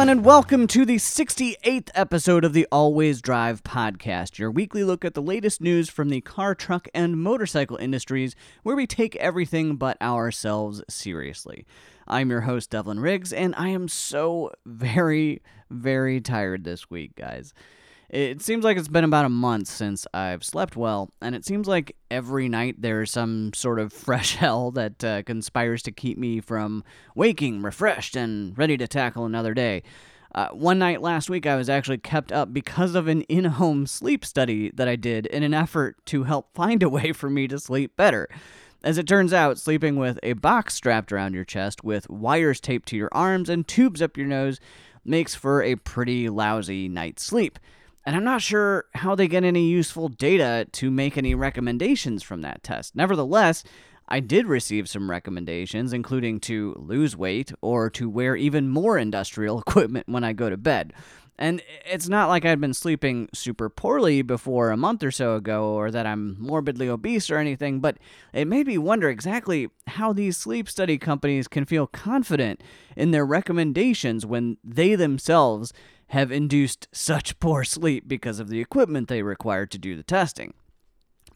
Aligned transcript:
everyone, 0.00 0.16
and 0.16 0.24
welcome 0.24 0.66
to 0.66 0.86
the 0.86 0.96
68th 0.96 1.90
episode 1.94 2.42
of 2.42 2.54
the 2.54 2.66
AllWaysDrive 2.72 3.60
podcast, 3.60 4.38
your 4.38 4.50
weekly 4.50 4.82
look 4.82 5.04
at 5.04 5.12
the 5.12 5.20
latest 5.20 5.60
news 5.60 5.90
from 5.90 6.08
the 6.08 6.22
car, 6.22 6.54
truck, 6.54 6.88
and 6.94 7.22
motorcycle 7.22 7.76
industries, 7.76 8.34
where 8.62 8.74
we 8.74 8.86
take 8.86 9.14
everything 9.16 9.76
but 9.76 10.00
ourselves 10.00 10.82
seriously. 10.88 11.66
I'm 12.08 12.30
your 12.30 12.40
host, 12.40 12.70
Devlin 12.70 13.00
Riggs, 13.00 13.30
and 13.30 13.54
I 13.58 13.68
am 13.68 13.88
so 13.88 14.52
very, 14.64 15.42
very 15.68 16.18
tired 16.22 16.64
this 16.64 16.88
week, 16.88 17.14
guys. 17.14 17.52
It 18.10 18.42
seems 18.42 18.64
like 18.64 18.76
it's 18.76 18.88
been 18.88 19.04
about 19.04 19.24
a 19.24 19.28
month 19.28 19.68
since 19.68 20.04
I've 20.12 20.42
slept 20.42 20.74
well, 20.74 21.12
and 21.22 21.36
it 21.36 21.44
seems 21.44 21.68
like 21.68 21.94
every 22.10 22.48
night 22.48 22.82
there's 22.82 23.12
some 23.12 23.52
sort 23.54 23.78
of 23.78 23.92
fresh 23.92 24.34
hell 24.34 24.72
that 24.72 25.04
uh, 25.04 25.22
conspires 25.22 25.80
to 25.84 25.92
keep 25.92 26.18
me 26.18 26.40
from 26.40 26.82
waking 27.14 27.62
refreshed 27.62 28.16
and 28.16 28.58
ready 28.58 28.76
to 28.78 28.88
tackle 28.88 29.26
another 29.26 29.54
day. 29.54 29.84
Uh, 30.34 30.48
one 30.48 30.80
night 30.80 31.00
last 31.00 31.30
week, 31.30 31.46
I 31.46 31.54
was 31.54 31.68
actually 31.68 31.98
kept 31.98 32.32
up 32.32 32.52
because 32.52 32.96
of 32.96 33.06
an 33.06 33.22
in 33.22 33.44
home 33.44 33.86
sleep 33.86 34.24
study 34.24 34.72
that 34.74 34.88
I 34.88 34.96
did 34.96 35.26
in 35.26 35.44
an 35.44 35.54
effort 35.54 36.04
to 36.06 36.24
help 36.24 36.48
find 36.54 36.82
a 36.82 36.88
way 36.88 37.12
for 37.12 37.30
me 37.30 37.46
to 37.46 37.60
sleep 37.60 37.96
better. 37.96 38.28
As 38.82 38.98
it 38.98 39.06
turns 39.06 39.32
out, 39.32 39.56
sleeping 39.56 39.94
with 39.94 40.18
a 40.24 40.32
box 40.32 40.74
strapped 40.74 41.12
around 41.12 41.34
your 41.34 41.44
chest 41.44 41.84
with 41.84 42.10
wires 42.10 42.60
taped 42.60 42.88
to 42.88 42.96
your 42.96 43.10
arms 43.12 43.48
and 43.48 43.68
tubes 43.68 44.02
up 44.02 44.16
your 44.16 44.26
nose 44.26 44.58
makes 45.04 45.36
for 45.36 45.62
a 45.62 45.76
pretty 45.76 46.28
lousy 46.28 46.88
night's 46.88 47.22
sleep 47.22 47.60
and 48.10 48.16
I'm 48.16 48.24
not 48.24 48.42
sure 48.42 48.86
how 48.92 49.14
they 49.14 49.28
get 49.28 49.44
any 49.44 49.68
useful 49.68 50.08
data 50.08 50.66
to 50.72 50.90
make 50.90 51.16
any 51.16 51.32
recommendations 51.36 52.24
from 52.24 52.40
that 52.40 52.64
test. 52.64 52.96
Nevertheless, 52.96 53.62
I 54.08 54.18
did 54.18 54.48
receive 54.48 54.88
some 54.88 55.08
recommendations, 55.08 55.92
including 55.92 56.40
to 56.40 56.74
lose 56.76 57.16
weight 57.16 57.52
or 57.60 57.88
to 57.90 58.10
wear 58.10 58.34
even 58.34 58.68
more 58.68 58.98
industrial 58.98 59.60
equipment 59.66 60.08
when 60.08 60.24
I 60.24 60.32
go 60.32 60.50
to 60.50 60.56
bed. 60.56 60.92
And 61.38 61.62
it's 61.88 62.08
not 62.08 62.28
like 62.28 62.44
I'd 62.44 62.60
been 62.60 62.74
sleeping 62.74 63.28
super 63.32 63.68
poorly 63.68 64.22
before 64.22 64.72
a 64.72 64.76
month 64.76 65.04
or 65.04 65.12
so 65.12 65.36
ago, 65.36 65.74
or 65.74 65.92
that 65.92 66.04
I'm 66.04 66.36
morbidly 66.40 66.88
obese 66.88 67.30
or 67.30 67.38
anything, 67.38 67.78
but 67.78 67.96
it 68.32 68.48
made 68.48 68.66
me 68.66 68.76
wonder 68.76 69.08
exactly 69.08 69.70
how 69.86 70.12
these 70.12 70.36
sleep 70.36 70.68
study 70.68 70.98
companies 70.98 71.46
can 71.46 71.64
feel 71.64 71.86
confident 71.86 72.60
in 72.96 73.12
their 73.12 73.24
recommendations 73.24 74.26
when 74.26 74.56
they 74.64 74.96
themselves 74.96 75.72
have 76.10 76.32
induced 76.32 76.88
such 76.92 77.38
poor 77.38 77.62
sleep 77.62 78.08
because 78.08 78.40
of 78.40 78.48
the 78.48 78.60
equipment 78.60 79.08
they 79.08 79.22
require 79.22 79.64
to 79.64 79.78
do 79.78 79.94
the 79.94 80.02
testing. 80.02 80.52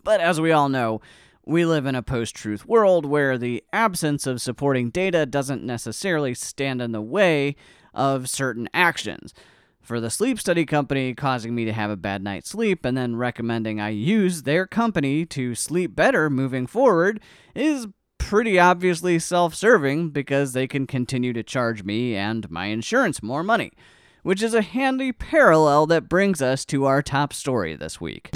But 0.02 0.20
as 0.20 0.40
we 0.40 0.50
all 0.50 0.68
know, 0.68 1.00
we 1.46 1.64
live 1.64 1.86
in 1.86 1.94
a 1.94 2.02
post 2.02 2.34
truth 2.34 2.66
world 2.66 3.06
where 3.06 3.38
the 3.38 3.62
absence 3.72 4.26
of 4.26 4.42
supporting 4.42 4.90
data 4.90 5.26
doesn't 5.26 5.62
necessarily 5.62 6.34
stand 6.34 6.82
in 6.82 6.90
the 6.90 7.00
way 7.00 7.54
of 7.94 8.28
certain 8.28 8.68
actions. 8.74 9.32
For 9.80 10.00
the 10.00 10.10
sleep 10.10 10.40
study 10.40 10.66
company 10.66 11.14
causing 11.14 11.54
me 11.54 11.64
to 11.66 11.72
have 11.72 11.90
a 11.90 11.96
bad 11.96 12.24
night's 12.24 12.50
sleep 12.50 12.84
and 12.84 12.96
then 12.96 13.14
recommending 13.14 13.80
I 13.80 13.90
use 13.90 14.42
their 14.42 14.66
company 14.66 15.24
to 15.26 15.54
sleep 15.54 15.94
better 15.94 16.28
moving 16.28 16.66
forward 16.66 17.20
is 17.54 17.86
pretty 18.18 18.58
obviously 18.58 19.20
self 19.20 19.54
serving 19.54 20.10
because 20.10 20.52
they 20.52 20.66
can 20.66 20.88
continue 20.88 21.32
to 21.32 21.44
charge 21.44 21.84
me 21.84 22.16
and 22.16 22.50
my 22.50 22.66
insurance 22.66 23.22
more 23.22 23.44
money 23.44 23.72
which 24.24 24.42
is 24.42 24.54
a 24.54 24.62
handy 24.62 25.12
parallel 25.12 25.86
that 25.86 26.08
brings 26.08 26.42
us 26.42 26.64
to 26.64 26.86
our 26.86 27.02
top 27.02 27.32
story 27.32 27.76
this 27.76 28.00
week. 28.00 28.30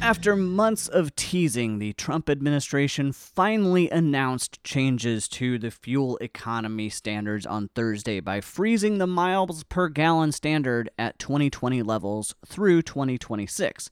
After 0.00 0.36
months 0.36 0.86
of 0.86 1.16
teasing, 1.16 1.78
the 1.78 1.94
Trump 1.94 2.30
administration 2.30 3.10
finally 3.10 3.90
announced 3.90 4.62
changes 4.62 5.26
to 5.30 5.58
the 5.58 5.72
fuel 5.72 6.18
economy 6.18 6.90
standards 6.90 7.44
on 7.44 7.68
Thursday 7.74 8.20
by 8.20 8.40
freezing 8.40 8.98
the 8.98 9.08
miles 9.08 9.64
per 9.64 9.88
gallon 9.88 10.30
standard 10.30 10.90
at 10.98 11.18
2020 11.18 11.82
levels 11.82 12.34
through 12.46 12.82
2026. 12.82 13.90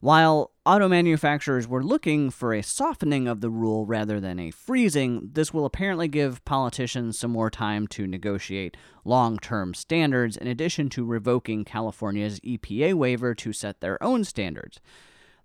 While 0.00 0.52
auto 0.64 0.88
manufacturers 0.88 1.68
were 1.68 1.84
looking 1.84 2.30
for 2.30 2.54
a 2.54 2.62
softening 2.62 3.28
of 3.28 3.42
the 3.42 3.50
rule 3.50 3.84
rather 3.84 4.18
than 4.18 4.40
a 4.40 4.50
freezing, 4.50 5.28
this 5.34 5.52
will 5.52 5.66
apparently 5.66 6.08
give 6.08 6.42
politicians 6.46 7.18
some 7.18 7.32
more 7.32 7.50
time 7.50 7.86
to 7.88 8.06
negotiate 8.06 8.78
long 9.04 9.36
term 9.36 9.74
standards, 9.74 10.38
in 10.38 10.46
addition 10.46 10.88
to 10.90 11.04
revoking 11.04 11.66
California's 11.66 12.40
EPA 12.40 12.94
waiver 12.94 13.34
to 13.34 13.52
set 13.52 13.82
their 13.82 14.02
own 14.02 14.24
standards. 14.24 14.80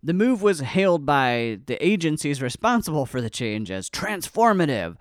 The 0.02 0.14
move 0.14 0.42
was 0.42 0.62
hailed 0.62 1.06
by 1.06 1.60
the 1.66 1.86
agencies 1.86 2.42
responsible 2.42 3.06
for 3.06 3.20
the 3.20 3.30
change 3.30 3.70
as 3.70 3.90
transformative, 3.90 4.96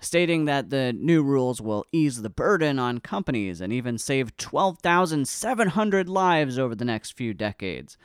stating 0.00 0.46
that 0.46 0.70
the 0.70 0.92
new 0.92 1.22
rules 1.22 1.60
will 1.60 1.84
ease 1.92 2.22
the 2.22 2.30
burden 2.30 2.80
on 2.80 2.98
companies 2.98 3.60
and 3.60 3.72
even 3.72 3.96
save 3.96 4.36
12,700 4.38 6.08
lives 6.08 6.58
over 6.58 6.74
the 6.74 6.84
next 6.84 7.12
few 7.12 7.32
decades. 7.32 7.96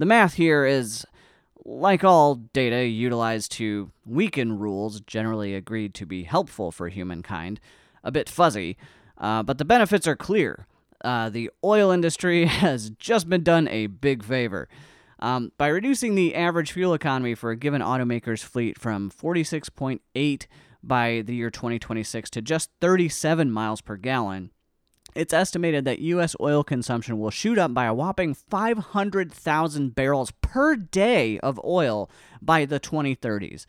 The 0.00 0.06
math 0.06 0.32
here 0.32 0.64
is, 0.64 1.04
like 1.62 2.02
all 2.04 2.36
data 2.36 2.86
utilized 2.86 3.52
to 3.52 3.90
weaken 4.06 4.58
rules 4.58 5.02
generally 5.02 5.54
agreed 5.54 5.92
to 5.92 6.06
be 6.06 6.22
helpful 6.22 6.72
for 6.72 6.88
humankind, 6.88 7.60
a 8.02 8.10
bit 8.10 8.26
fuzzy, 8.26 8.78
uh, 9.18 9.42
but 9.42 9.58
the 9.58 9.64
benefits 9.66 10.06
are 10.06 10.16
clear. 10.16 10.66
Uh, 11.04 11.28
the 11.28 11.50
oil 11.62 11.90
industry 11.90 12.44
has 12.46 12.88
just 12.98 13.28
been 13.28 13.42
done 13.42 13.68
a 13.68 13.88
big 13.88 14.24
favor. 14.24 14.70
Um, 15.18 15.52
by 15.58 15.66
reducing 15.66 16.14
the 16.14 16.34
average 16.34 16.72
fuel 16.72 16.94
economy 16.94 17.34
for 17.34 17.50
a 17.50 17.56
given 17.56 17.82
automaker's 17.82 18.42
fleet 18.42 18.78
from 18.78 19.10
46.8 19.10 20.46
by 20.82 21.22
the 21.26 21.34
year 21.34 21.50
2026 21.50 22.30
to 22.30 22.40
just 22.40 22.70
37 22.80 23.50
miles 23.50 23.82
per 23.82 23.96
gallon, 23.96 24.50
it's 25.14 25.32
estimated 25.32 25.84
that 25.84 25.98
U.S. 26.00 26.36
oil 26.40 26.62
consumption 26.62 27.18
will 27.18 27.30
shoot 27.30 27.58
up 27.58 27.74
by 27.74 27.86
a 27.86 27.94
whopping 27.94 28.34
500,000 28.34 29.94
barrels 29.94 30.30
per 30.40 30.76
day 30.76 31.38
of 31.40 31.60
oil 31.64 32.10
by 32.40 32.64
the 32.64 32.80
2030s. 32.80 33.66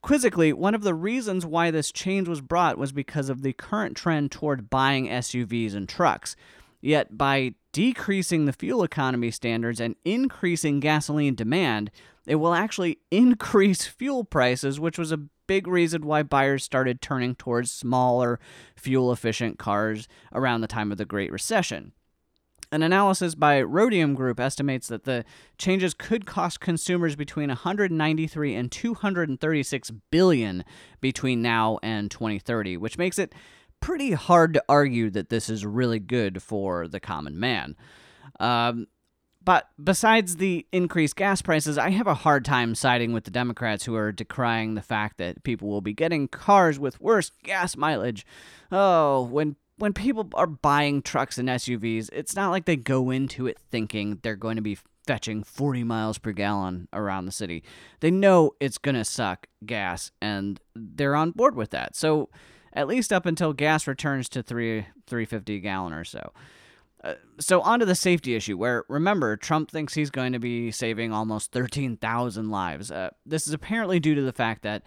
Quizzically, 0.00 0.52
one 0.52 0.74
of 0.74 0.82
the 0.82 0.94
reasons 0.94 1.44
why 1.44 1.70
this 1.70 1.90
change 1.90 2.28
was 2.28 2.40
brought 2.40 2.78
was 2.78 2.92
because 2.92 3.28
of 3.28 3.42
the 3.42 3.52
current 3.52 3.96
trend 3.96 4.30
toward 4.30 4.70
buying 4.70 5.08
SUVs 5.08 5.74
and 5.74 5.88
trucks. 5.88 6.36
Yet, 6.80 7.18
by 7.18 7.54
decreasing 7.72 8.44
the 8.44 8.52
fuel 8.52 8.84
economy 8.84 9.32
standards 9.32 9.80
and 9.80 9.96
increasing 10.04 10.78
gasoline 10.78 11.34
demand, 11.34 11.90
it 12.26 12.36
will 12.36 12.54
actually 12.54 12.98
increase 13.10 13.86
fuel 13.86 14.22
prices, 14.22 14.78
which 14.78 14.98
was 14.98 15.10
a 15.10 15.20
big 15.48 15.66
reason 15.66 16.06
why 16.06 16.22
buyers 16.22 16.62
started 16.62 17.02
turning 17.02 17.34
towards 17.34 17.72
smaller, 17.72 18.38
fuel 18.76 19.10
efficient 19.10 19.58
cars 19.58 20.06
around 20.32 20.60
the 20.60 20.68
time 20.68 20.92
of 20.92 20.98
the 20.98 21.04
Great 21.04 21.32
Recession. 21.32 21.92
An 22.70 22.82
analysis 22.82 23.34
by 23.34 23.62
Rhodium 23.62 24.14
Group 24.14 24.38
estimates 24.38 24.88
that 24.88 25.04
the 25.04 25.24
changes 25.56 25.94
could 25.94 26.26
cost 26.26 26.60
consumers 26.60 27.16
between 27.16 27.48
193 27.48 28.54
and 28.54 28.70
236 28.70 29.90
billion 30.10 30.64
between 31.00 31.40
now 31.40 31.78
and 31.82 32.10
2030, 32.10 32.76
which 32.76 32.98
makes 32.98 33.18
it 33.18 33.34
pretty 33.80 34.12
hard 34.12 34.52
to 34.52 34.62
argue 34.68 35.08
that 35.08 35.30
this 35.30 35.48
is 35.48 35.64
really 35.64 35.98
good 35.98 36.42
for 36.42 36.86
the 36.86 37.00
common 37.00 37.40
man. 37.40 37.74
Um, 38.38 38.86
but 39.48 39.70
besides 39.82 40.36
the 40.36 40.66
increased 40.72 41.16
gas 41.16 41.40
prices, 41.40 41.78
I 41.78 41.88
have 41.88 42.06
a 42.06 42.12
hard 42.12 42.44
time 42.44 42.74
siding 42.74 43.14
with 43.14 43.24
the 43.24 43.30
Democrats 43.30 43.86
who 43.86 43.94
are 43.94 44.12
decrying 44.12 44.74
the 44.74 44.82
fact 44.82 45.16
that 45.16 45.42
people 45.42 45.68
will 45.68 45.80
be 45.80 45.94
getting 45.94 46.28
cars 46.28 46.78
with 46.78 47.00
worse 47.00 47.30
gas 47.44 47.74
mileage. 47.74 48.26
Oh, 48.70 49.22
when 49.22 49.56
when 49.78 49.94
people 49.94 50.28
are 50.34 50.46
buying 50.46 51.00
trucks 51.00 51.38
and 51.38 51.48
SUVs, 51.48 52.10
it's 52.12 52.36
not 52.36 52.50
like 52.50 52.66
they 52.66 52.76
go 52.76 53.08
into 53.08 53.46
it 53.46 53.58
thinking 53.70 54.18
they're 54.22 54.36
going 54.36 54.56
to 54.56 54.62
be 54.62 54.76
fetching 55.06 55.42
40 55.42 55.82
miles 55.82 56.18
per 56.18 56.32
gallon 56.32 56.86
around 56.92 57.24
the 57.24 57.32
city. 57.32 57.64
They 58.00 58.10
know 58.10 58.50
it's 58.60 58.76
going 58.76 58.96
to 58.96 59.04
suck 59.04 59.46
gas 59.64 60.10
and 60.20 60.60
they're 60.76 61.16
on 61.16 61.30
board 61.30 61.54
with 61.54 61.70
that. 61.70 61.96
So, 61.96 62.28
at 62.74 62.86
least 62.86 63.14
up 63.14 63.24
until 63.24 63.54
gas 63.54 63.86
returns 63.86 64.28
to 64.28 64.42
3 64.42 64.82
350 65.06 65.56
a 65.56 65.58
gallon 65.60 65.94
or 65.94 66.04
so. 66.04 66.34
Uh, 67.02 67.14
so 67.38 67.60
on 67.60 67.78
to 67.78 67.86
the 67.86 67.94
safety 67.94 68.34
issue 68.34 68.56
where 68.56 68.84
remember 68.88 69.36
trump 69.36 69.70
thinks 69.70 69.94
he's 69.94 70.10
going 70.10 70.32
to 70.32 70.40
be 70.40 70.70
saving 70.70 71.12
almost 71.12 71.52
13000 71.52 72.50
lives. 72.50 72.90
Uh, 72.90 73.10
this 73.24 73.46
is 73.46 73.52
apparently 73.52 74.00
due 74.00 74.14
to 74.14 74.22
the 74.22 74.32
fact 74.32 74.62
that 74.62 74.82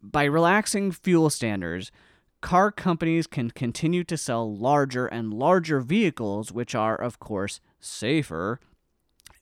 by 0.00 0.24
relaxing 0.24 0.92
fuel 0.92 1.28
standards 1.30 1.90
car 2.40 2.70
companies 2.70 3.26
can 3.26 3.50
continue 3.50 4.04
to 4.04 4.16
sell 4.16 4.56
larger 4.56 5.06
and 5.06 5.34
larger 5.34 5.80
vehicles 5.80 6.52
which 6.52 6.74
are 6.74 6.96
of 6.96 7.18
course 7.18 7.60
safer. 7.80 8.60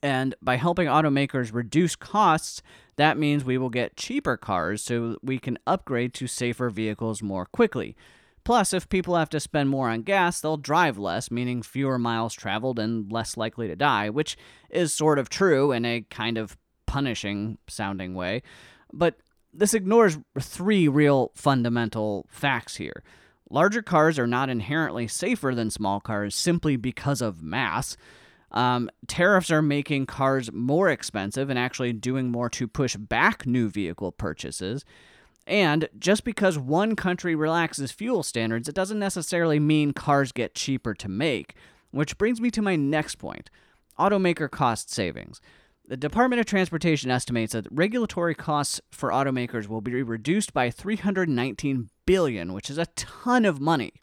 And 0.01 0.35
by 0.41 0.57
helping 0.57 0.87
automakers 0.87 1.53
reduce 1.53 1.95
costs 1.95 2.63
that 2.95 3.17
means 3.19 3.45
we 3.45 3.59
will 3.59 3.69
get 3.69 3.95
cheaper 3.95 4.37
cars 4.37 4.81
so 4.81 5.17
we 5.21 5.37
can 5.37 5.59
upgrade 5.67 6.15
to 6.15 6.25
safer 6.25 6.71
vehicles 6.71 7.21
more 7.21 7.45
quickly 7.45 7.95
Plus, 8.47 8.71
if 8.71 8.87
people 8.87 9.17
have 9.17 9.29
to 9.31 9.41
spend 9.41 9.67
more 9.67 9.89
on 9.89 10.03
gas, 10.03 10.39
they'll 10.39 10.55
drive 10.55 10.97
less, 10.97 11.29
meaning 11.29 11.61
fewer 11.61 11.99
miles 11.99 12.33
traveled 12.33 12.79
and 12.79 13.11
less 13.11 13.35
likely 13.35 13.67
to 13.67 13.75
die, 13.75 14.09
which 14.09 14.37
is 14.69 14.93
sort 14.93 15.19
of 15.19 15.27
true 15.27 15.73
in 15.73 15.83
a 15.83 16.05
kind 16.09 16.37
of 16.37 16.55
punishing 16.85 17.57
sounding 17.67 18.15
way. 18.15 18.41
But 18.93 19.15
this 19.51 19.73
ignores 19.73 20.17
three 20.39 20.87
real 20.87 21.33
fundamental 21.35 22.25
facts 22.29 22.77
here. 22.77 23.03
Larger 23.49 23.81
cars 23.81 24.17
are 24.17 24.25
not 24.25 24.49
inherently 24.49 25.09
safer 25.09 25.53
than 25.53 25.69
small 25.69 25.99
cars 25.99 26.33
simply 26.33 26.77
because 26.77 27.21
of 27.21 27.43
mass. 27.43 27.97
Um, 28.53 28.89
tariffs 29.07 29.51
are 29.51 29.61
making 29.61 30.05
cars 30.05 30.53
more 30.53 30.87
expensive 30.87 31.49
and 31.49 31.59
actually 31.59 31.91
doing 31.91 32.31
more 32.31 32.49
to 32.51 32.65
push 32.65 32.95
back 32.95 33.45
new 33.45 33.67
vehicle 33.67 34.13
purchases. 34.13 34.85
And 35.47 35.87
just 35.97 36.25
because 36.25 36.59
one 36.59 36.97
country 36.97 37.33
relaxes 37.33 37.91
fuel 37.91 38.21
standards, 38.21 38.67
it 38.67 38.75
doesn't 38.75 38.99
necessarily 38.99 39.59
mean 39.59 39.93
cars 39.93 40.33
get 40.33 40.53
cheaper 40.53 40.93
to 40.95 41.07
make. 41.07 41.55
Which 41.91 42.17
brings 42.17 42.41
me 42.41 42.51
to 42.51 42.61
my 42.61 42.75
next 42.75 43.15
point 43.15 43.49
automaker 43.97 44.51
cost 44.51 44.91
savings. 44.91 45.41
The 45.87 45.97
Department 45.97 46.41
of 46.41 46.45
Transportation 46.45 47.09
estimates 47.09 47.53
that 47.53 47.65
regulatory 47.71 48.35
costs 48.35 48.81
for 48.91 49.09
automakers 49.09 49.67
will 49.67 49.79
be 49.79 50.03
reduced 50.03 50.53
by 50.53 50.69
319 50.69 51.89
billion, 52.05 52.51
which 52.51 52.69
is 52.69 52.77
a 52.77 52.87
ton 52.97 53.45
of 53.45 53.61
money. 53.61 53.93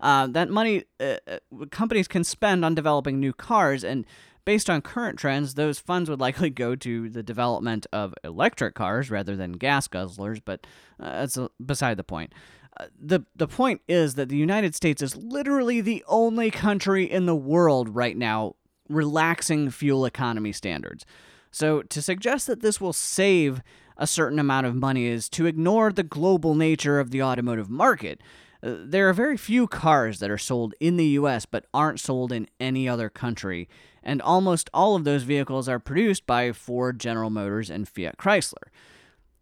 Uh, 0.00 0.28
that 0.28 0.48
money 0.48 0.84
uh, 0.98 1.16
uh, 1.26 1.66
companies 1.70 2.08
can 2.08 2.24
spend 2.24 2.64
on 2.64 2.74
developing 2.74 3.20
new 3.20 3.34
cars, 3.34 3.84
and 3.84 4.06
based 4.48 4.70
on 4.70 4.80
current 4.80 5.18
trends, 5.18 5.56
those 5.56 5.78
funds 5.78 6.08
would 6.08 6.20
likely 6.20 6.48
go 6.48 6.74
to 6.74 7.10
the 7.10 7.22
development 7.22 7.86
of 7.92 8.14
electric 8.24 8.74
cars 8.74 9.10
rather 9.10 9.36
than 9.36 9.52
gas 9.52 9.86
guzzlers. 9.86 10.40
But 10.42 10.66
uh, 10.98 11.26
that's 11.26 11.38
beside 11.62 11.98
the 11.98 12.02
point. 12.02 12.32
Uh, 12.80 12.86
the 12.98 13.20
the 13.36 13.46
point 13.46 13.82
is 13.86 14.14
that 14.14 14.30
the 14.30 14.38
United 14.38 14.74
States 14.74 15.02
is 15.02 15.14
literally 15.14 15.82
the 15.82 16.02
only 16.08 16.50
country 16.50 17.04
in 17.04 17.26
the 17.26 17.36
world 17.36 17.94
right 17.94 18.16
now 18.16 18.54
relaxing 18.88 19.68
fuel 19.68 20.06
economy 20.06 20.52
standards. 20.52 21.04
So 21.50 21.82
to 21.82 22.00
suggest 22.00 22.46
that 22.46 22.62
this 22.62 22.80
will 22.80 22.94
save 22.94 23.60
a 23.98 24.06
certain 24.06 24.38
amount 24.38 24.64
of 24.64 24.74
money 24.74 25.08
is 25.08 25.28
to 25.30 25.44
ignore 25.44 25.92
the 25.92 26.02
global 26.02 26.54
nature 26.54 26.98
of 26.98 27.10
the 27.10 27.22
automotive 27.22 27.68
market. 27.68 28.22
Uh, 28.62 28.76
there 28.80 29.08
are 29.08 29.12
very 29.12 29.36
few 29.36 29.66
cars 29.66 30.20
that 30.20 30.30
are 30.30 30.38
sold 30.38 30.74
in 30.80 30.96
the 30.96 31.18
US 31.20 31.44
but 31.44 31.66
aren't 31.74 32.00
sold 32.00 32.32
in 32.32 32.48
any 32.58 32.88
other 32.88 33.08
country, 33.10 33.68
and 34.08 34.22
almost 34.22 34.70
all 34.72 34.96
of 34.96 35.04
those 35.04 35.22
vehicles 35.22 35.68
are 35.68 35.78
produced 35.78 36.26
by 36.26 36.50
Ford, 36.50 36.98
General 36.98 37.28
Motors, 37.28 37.68
and 37.68 37.86
Fiat 37.86 38.16
Chrysler. 38.16 38.70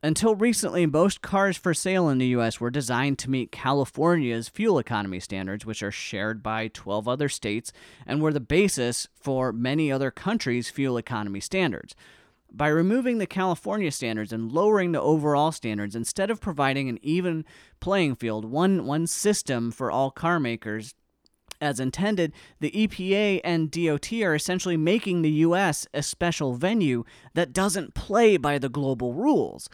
Until 0.02 0.34
recently, 0.34 0.86
most 0.86 1.22
cars 1.22 1.56
for 1.56 1.72
sale 1.72 2.08
in 2.08 2.18
the 2.18 2.26
US 2.38 2.58
were 2.58 2.68
designed 2.68 3.16
to 3.20 3.30
meet 3.30 3.52
California's 3.52 4.48
fuel 4.48 4.80
economy 4.80 5.20
standards, 5.20 5.64
which 5.64 5.84
are 5.84 5.92
shared 5.92 6.42
by 6.42 6.66
12 6.66 7.06
other 7.06 7.28
states 7.28 7.72
and 8.06 8.20
were 8.20 8.32
the 8.32 8.40
basis 8.40 9.06
for 9.14 9.52
many 9.52 9.92
other 9.92 10.10
countries' 10.10 10.68
fuel 10.68 10.98
economy 10.98 11.40
standards. 11.40 11.94
By 12.52 12.66
removing 12.66 13.18
the 13.18 13.26
California 13.26 13.92
standards 13.92 14.32
and 14.32 14.50
lowering 14.50 14.90
the 14.90 15.00
overall 15.00 15.52
standards, 15.52 15.94
instead 15.94 16.28
of 16.28 16.40
providing 16.40 16.88
an 16.88 16.98
even 17.02 17.44
playing 17.78 18.16
field, 18.16 18.44
one, 18.44 18.84
one 18.84 19.06
system 19.06 19.70
for 19.70 19.92
all 19.92 20.10
car 20.10 20.40
makers, 20.40 20.96
as 21.60 21.80
intended, 21.80 22.32
the 22.60 22.70
EPA 22.70 23.40
and 23.44 23.70
DOT 23.70 24.12
are 24.12 24.34
essentially 24.34 24.76
making 24.76 25.22
the 25.22 25.30
US 25.30 25.86
a 25.94 26.02
special 26.02 26.54
venue 26.54 27.04
that 27.34 27.52
doesn't 27.52 27.94
play 27.94 28.36
by 28.36 28.58
the 28.58 28.68
global 28.68 29.12
rules. 29.12 29.68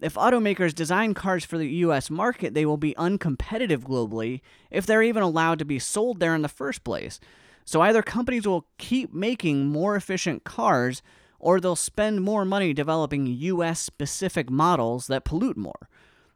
If 0.00 0.14
automakers 0.14 0.74
design 0.74 1.12
cars 1.14 1.44
for 1.44 1.58
the 1.58 1.68
US 1.68 2.10
market, 2.10 2.54
they 2.54 2.64
will 2.64 2.78
be 2.78 2.94
uncompetitive 2.94 3.80
globally 3.80 4.40
if 4.70 4.86
they're 4.86 5.02
even 5.02 5.22
allowed 5.22 5.58
to 5.58 5.64
be 5.64 5.78
sold 5.78 6.20
there 6.20 6.34
in 6.34 6.42
the 6.42 6.48
first 6.48 6.84
place. 6.84 7.20
So 7.64 7.80
either 7.82 8.02
companies 8.02 8.46
will 8.46 8.66
keep 8.78 9.12
making 9.12 9.66
more 9.66 9.96
efficient 9.96 10.44
cars 10.44 11.02
or 11.38 11.60
they'll 11.60 11.76
spend 11.76 12.22
more 12.22 12.44
money 12.44 12.72
developing 12.72 13.26
US 13.26 13.80
specific 13.80 14.50
models 14.50 15.06
that 15.08 15.24
pollute 15.24 15.56
more. 15.56 15.88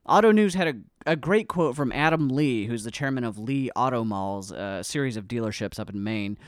Auto 0.06 0.32
News 0.32 0.54
had 0.54 0.68
a, 0.68 0.74
a 1.06 1.16
great 1.16 1.48
quote 1.48 1.76
from 1.76 1.92
Adam 1.92 2.28
Lee, 2.28 2.66
who's 2.66 2.84
the 2.84 2.90
chairman 2.90 3.24
of 3.24 3.38
Lee 3.38 3.70
Auto 3.76 4.04
Malls, 4.04 4.52
a 4.52 4.82
series 4.82 5.16
of 5.16 5.28
dealerships 5.28 5.78
up 5.78 5.90
in 5.90 6.02
Maine, 6.02 6.38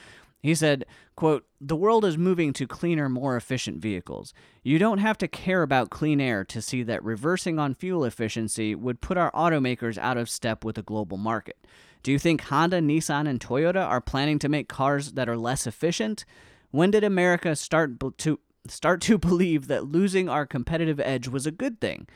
he 0.42 0.54
said, 0.54 0.86
quote, 1.16 1.44
The 1.60 1.76
world 1.76 2.04
is 2.04 2.16
moving 2.16 2.52
to 2.54 2.66
cleaner, 2.66 3.08
more 3.08 3.36
efficient 3.36 3.78
vehicles. 3.78 4.32
You 4.62 4.78
don't 4.78 4.98
have 4.98 5.18
to 5.18 5.28
care 5.28 5.62
about 5.62 5.90
clean 5.90 6.20
air 6.20 6.44
to 6.44 6.62
see 6.62 6.82
that 6.84 7.02
reversing 7.02 7.58
on 7.58 7.74
fuel 7.74 8.04
efficiency 8.04 8.74
would 8.74 9.00
put 9.00 9.16
our 9.16 9.32
automakers 9.32 9.98
out 9.98 10.16
of 10.16 10.30
step 10.30 10.64
with 10.64 10.76
the 10.76 10.82
global 10.82 11.16
market. 11.16 11.56
Do 12.02 12.12
you 12.12 12.18
think 12.18 12.42
Honda, 12.42 12.80
Nissan, 12.80 13.28
and 13.28 13.40
Toyota 13.40 13.84
are 13.84 14.00
planning 14.00 14.38
to 14.38 14.48
make 14.48 14.68
cars 14.68 15.12
that 15.12 15.28
are 15.28 15.36
less 15.36 15.66
efficient? 15.66 16.24
When 16.70 16.92
did 16.92 17.02
America 17.02 17.56
start 17.56 17.98
to 18.18 18.38
start 18.68 19.00
to 19.00 19.18
believe 19.18 19.66
that 19.66 19.86
losing 19.86 20.28
our 20.28 20.46
competitive 20.46 21.00
edge 21.00 21.26
was 21.26 21.46
a 21.46 21.50
good 21.50 21.80
thing? 21.80 22.06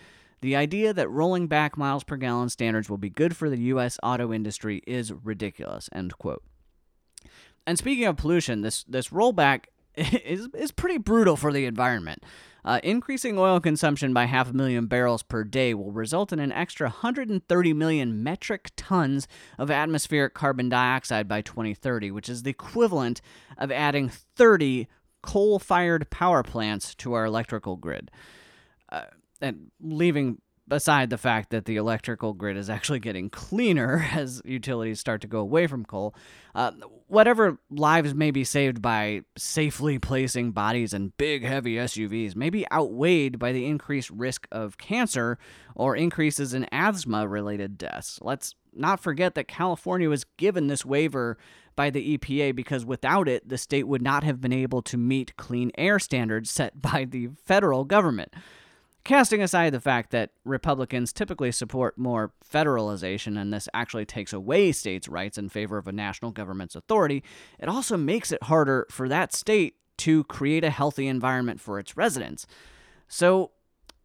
The 0.42 0.56
idea 0.56 0.94
that 0.94 1.08
rolling 1.10 1.48
back 1.48 1.76
miles 1.76 2.04
per 2.04 2.16
gallon 2.16 2.48
standards 2.48 2.88
will 2.88 2.98
be 2.98 3.10
good 3.10 3.37
for 3.37 3.50
the 3.50 3.60
US 3.75 3.98
auto 4.02 4.32
industry 4.32 4.82
is 4.87 5.12
ridiculous. 5.12 5.88
End 5.92 6.16
quote. 6.19 6.42
And 7.66 7.78
speaking 7.78 8.06
of 8.06 8.16
pollution, 8.16 8.62
this 8.62 8.84
this 8.84 9.08
rollback 9.08 9.64
is 9.94 10.48
is 10.54 10.72
pretty 10.72 10.98
brutal 10.98 11.37
for 11.37 11.52
the 11.52 11.66
environment. 11.66 12.25
Uh, 12.62 12.78
increasing 12.82 13.38
oil 13.38 13.58
consumption 13.58 14.12
by 14.12 14.26
half 14.26 14.50
a 14.50 14.52
million 14.52 14.87
barrels 14.87 15.22
per 15.22 15.44
day 15.44 15.72
will 15.72 15.92
result 15.92 16.31
in 16.31 16.38
an 16.38 16.52
extra 16.52 16.88
130 16.88 17.72
million 17.72 18.22
metric 18.22 18.70
tons 18.76 19.26
of 19.58 19.70
atmospheric 19.70 20.34
carbon 20.34 20.69
dioxide 20.69 21.26
by 21.26 21.40
2030, 21.40 22.10
which 22.10 22.28
is 22.28 22.43
the 22.43 22.50
equivalent 22.50 23.22
of 23.56 23.72
adding 23.72 24.10
30 24.10 24.88
coal 25.22 25.58
fired 25.58 26.10
power 26.10 26.43
plants 26.43 26.94
to 26.94 27.14
our 27.14 27.25
electrical 27.25 27.76
grid. 27.76 28.10
Uh, 28.90 29.04
and 29.40 29.70
leaving 29.81 30.38
aside 30.70 31.10
the 31.10 31.19
fact 31.19 31.50
that 31.50 31.64
the 31.64 31.76
electrical 31.76 32.32
grid 32.32 32.56
is 32.56 32.70
actually 32.70 33.00
getting 33.00 33.28
cleaner 33.28 34.08
as 34.12 34.40
utilities 34.44 35.00
start 35.00 35.20
to 35.20 35.26
go 35.26 35.40
away 35.40 35.66
from 35.66 35.84
coal, 35.84 36.14
uh, 36.54 36.72
whatever 37.08 37.58
lives 37.70 38.14
may 38.14 38.31
be 38.31 38.44
saved 38.44 38.81
by 38.81 39.22
safely 39.37 39.98
placing 39.98 40.52
bodies 40.52 40.94
in 40.94 41.12
big, 41.19 41.44
heavy 41.44 41.76
SUVs 41.76 42.37
may 42.37 42.50
be 42.50 42.70
outweighed 42.72 43.38
by 43.38 43.52
the 43.52 43.66
increased 43.66 44.10
risk 44.10 44.46
of 44.52 44.78
cancer 44.78 45.38
or 45.75 45.96
increases 45.96 46.54
in 46.54 46.66
asthma 46.72 47.26
related 47.26 47.76
deaths. 47.78 48.19
Let's 48.22 48.54
not 48.72 49.00
forget 49.00 49.34
that 49.34 49.48
California 49.48 50.08
was 50.08 50.25
given 50.36 50.69
this 50.69 50.84
waiver 50.84 51.36
by 51.74 51.91
the 51.91 52.19
EPA 52.19 52.55
because 52.55 52.84
without 52.84 53.29
it, 53.29 53.48
the 53.48 53.58
state 53.58 53.88
would 53.88 54.03
not 54.03 54.22
have 54.22 54.41
been 54.41 54.53
able 54.53 54.82
to 54.82 54.96
meet 54.96 55.36
clean 55.36 55.70
air 55.76 55.98
standards 55.98 56.50
set 56.50 56.81
by 56.82 57.05
the 57.05 57.31
federal 57.44 57.84
government. 57.84 58.32
Casting 59.02 59.42
aside 59.42 59.72
the 59.72 59.80
fact 59.80 60.10
that 60.10 60.30
Republicans 60.44 61.12
typically 61.12 61.50
support 61.52 61.96
more 61.96 62.32
federalization 62.48 63.40
and 63.40 63.52
this 63.52 63.69
actually 63.72 64.04
takes 64.04 64.32
away 64.32 64.72
states' 64.72 65.08
rights 65.08 65.38
in 65.38 65.48
favor 65.48 65.78
of 65.78 65.88
a 65.88 65.92
national 65.92 66.32
government's 66.32 66.76
authority, 66.76 67.24
it 67.58 67.69
also 67.69 67.96
makes 67.96 68.30
it 68.30 68.42
harder 68.44 68.86
for 68.90 69.08
that 69.08 69.32
state 69.32 69.76
to 69.98 70.24
create 70.24 70.64
a 70.64 70.70
healthy 70.70 71.06
environment 71.06 71.60
for 71.60 71.78
its 71.78 71.96
residents. 71.96 72.46
So, 73.08 73.52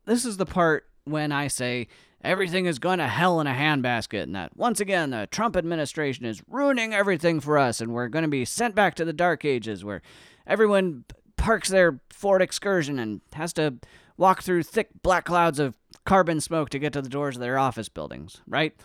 this 0.05 0.23
is 0.23 0.37
the 0.37 0.45
part 0.45 0.87
when 1.03 1.31
I 1.31 1.47
say 1.47 1.87
everything 2.21 2.65
is 2.65 2.79
going 2.79 2.99
to 2.99 3.07
hell 3.07 3.39
in 3.39 3.47
a 3.47 3.53
handbasket, 3.53 4.23
and 4.23 4.35
that 4.35 4.55
once 4.55 4.79
again 4.79 5.11
the 5.11 5.27
Trump 5.29 5.55
administration 5.55 6.25
is 6.25 6.41
ruining 6.47 6.93
everything 6.93 7.39
for 7.39 7.57
us, 7.57 7.81
and 7.81 7.93
we're 7.93 8.07
going 8.07 8.23
to 8.23 8.29
be 8.29 8.45
sent 8.45 8.75
back 8.75 8.95
to 8.95 9.05
the 9.05 9.13
dark 9.13 9.45
ages 9.45 9.83
where 9.83 10.01
everyone 10.47 11.05
parks 11.37 11.69
their 11.69 11.99
Ford 12.09 12.41
Excursion 12.41 12.97
and 12.99 13.21
has 13.33 13.53
to 13.53 13.75
walk 14.17 14.41
through 14.41 14.63
thick 14.63 14.89
black 15.01 15.25
clouds 15.25 15.59
of 15.59 15.75
carbon 16.05 16.39
smoke 16.39 16.69
to 16.69 16.79
get 16.79 16.93
to 16.93 17.01
the 17.01 17.09
doors 17.09 17.35
of 17.35 17.41
their 17.41 17.57
office 17.57 17.89
buildings, 17.89 18.41
right? 18.47 18.75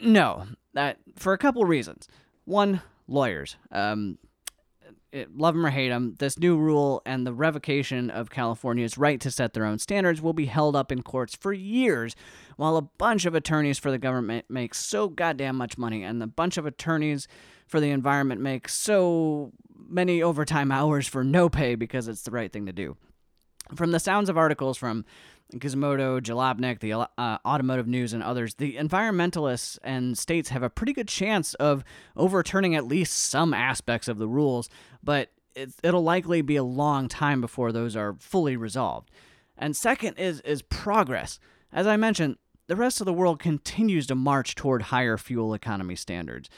No, 0.00 0.46
that 0.74 0.98
for 1.16 1.32
a 1.32 1.38
couple 1.38 1.64
reasons. 1.64 2.08
One, 2.44 2.80
lawyers. 3.06 3.56
Um, 3.70 4.18
it, 5.12 5.36
love 5.36 5.54
them 5.54 5.64
or 5.64 5.70
hate 5.70 5.88
them, 5.88 6.16
this 6.18 6.38
new 6.38 6.56
rule 6.56 7.02
and 7.06 7.26
the 7.26 7.32
revocation 7.32 8.10
of 8.10 8.30
California's 8.30 8.98
right 8.98 9.20
to 9.20 9.30
set 9.30 9.54
their 9.54 9.64
own 9.64 9.78
standards 9.78 10.20
will 10.20 10.34
be 10.34 10.46
held 10.46 10.76
up 10.76 10.92
in 10.92 11.02
courts 11.02 11.34
for 11.34 11.52
years, 11.52 12.14
while 12.56 12.76
a 12.76 12.82
bunch 12.82 13.24
of 13.24 13.34
attorneys 13.34 13.78
for 13.78 13.90
the 13.90 13.98
government 13.98 14.44
make 14.48 14.74
so 14.74 15.08
goddamn 15.08 15.56
much 15.56 15.78
money, 15.78 16.02
and 16.02 16.22
a 16.22 16.26
bunch 16.26 16.58
of 16.58 16.66
attorneys 16.66 17.26
for 17.66 17.80
the 17.80 17.90
environment 17.90 18.40
make 18.40 18.68
so 18.68 19.52
many 19.88 20.22
overtime 20.22 20.70
hours 20.70 21.06
for 21.06 21.24
no 21.24 21.48
pay 21.48 21.74
because 21.74 22.08
it's 22.08 22.22
the 22.22 22.30
right 22.30 22.52
thing 22.52 22.66
to 22.66 22.72
do. 22.72 22.96
From 23.74 23.90
the 23.90 24.00
sounds 24.00 24.28
of 24.28 24.38
articles 24.38 24.78
from 24.78 25.04
Gizmodo, 25.54 26.20
Jalopnik, 26.20 26.80
the 26.80 26.92
uh, 26.92 27.38
Automotive 27.44 27.86
News, 27.86 28.12
and 28.12 28.22
others, 28.22 28.54
the 28.54 28.76
environmentalists 28.76 29.78
and 29.82 30.16
states 30.16 30.50
have 30.50 30.62
a 30.62 30.70
pretty 30.70 30.92
good 30.92 31.08
chance 31.08 31.54
of 31.54 31.84
overturning 32.16 32.74
at 32.74 32.86
least 32.86 33.16
some 33.16 33.54
aspects 33.54 34.08
of 34.08 34.18
the 34.18 34.28
rules, 34.28 34.68
but 35.02 35.30
it, 35.54 35.72
it'll 35.82 36.02
likely 36.02 36.42
be 36.42 36.56
a 36.56 36.62
long 36.62 37.08
time 37.08 37.40
before 37.40 37.72
those 37.72 37.96
are 37.96 38.14
fully 38.18 38.56
resolved. 38.56 39.10
And 39.56 39.76
second 39.76 40.18
is 40.18 40.40
is 40.42 40.62
progress. 40.62 41.40
As 41.72 41.86
I 41.86 41.96
mentioned, 41.96 42.36
the 42.68 42.76
rest 42.76 43.00
of 43.00 43.06
the 43.06 43.12
world 43.12 43.40
continues 43.40 44.06
to 44.06 44.14
march 44.14 44.54
toward 44.54 44.82
higher 44.82 45.16
fuel 45.16 45.54
economy 45.54 45.96
standards, 45.96 46.48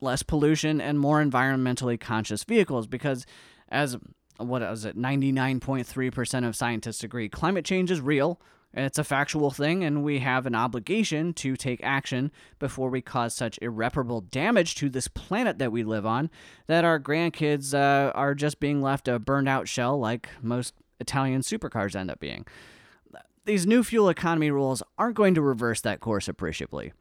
less 0.00 0.22
pollution, 0.22 0.80
and 0.80 0.98
more 0.98 1.22
environmentally 1.22 1.98
conscious 2.00 2.44
vehicles 2.44 2.86
because 2.86 3.26
as 3.68 3.96
what 4.38 4.62
is 4.62 4.84
it? 4.84 4.96
99.3% 4.96 6.46
of 6.46 6.56
scientists 6.56 7.04
agree 7.04 7.28
climate 7.28 7.64
change 7.64 7.90
is 7.90 8.00
real. 8.00 8.40
It's 8.74 8.98
a 8.98 9.04
factual 9.04 9.50
thing, 9.50 9.82
and 9.82 10.04
we 10.04 10.18
have 10.18 10.44
an 10.44 10.54
obligation 10.54 11.32
to 11.34 11.56
take 11.56 11.82
action 11.82 12.30
before 12.58 12.90
we 12.90 13.00
cause 13.00 13.34
such 13.34 13.58
irreparable 13.62 14.20
damage 14.20 14.74
to 14.76 14.90
this 14.90 15.08
planet 15.08 15.58
that 15.58 15.72
we 15.72 15.82
live 15.82 16.04
on 16.04 16.30
that 16.66 16.84
our 16.84 17.00
grandkids 17.00 17.72
uh, 17.72 18.12
are 18.12 18.34
just 18.34 18.60
being 18.60 18.82
left 18.82 19.08
a 19.08 19.18
burned 19.18 19.48
out 19.48 19.68
shell 19.68 19.98
like 19.98 20.28
most 20.42 20.74
Italian 21.00 21.40
supercars 21.40 21.96
end 21.96 22.10
up 22.10 22.20
being. 22.20 22.46
These 23.46 23.66
new 23.66 23.82
fuel 23.82 24.10
economy 24.10 24.50
rules 24.50 24.82
aren't 24.98 25.16
going 25.16 25.34
to 25.34 25.42
reverse 25.42 25.80
that 25.80 26.00
course 26.00 26.28
appreciably. 26.28 26.92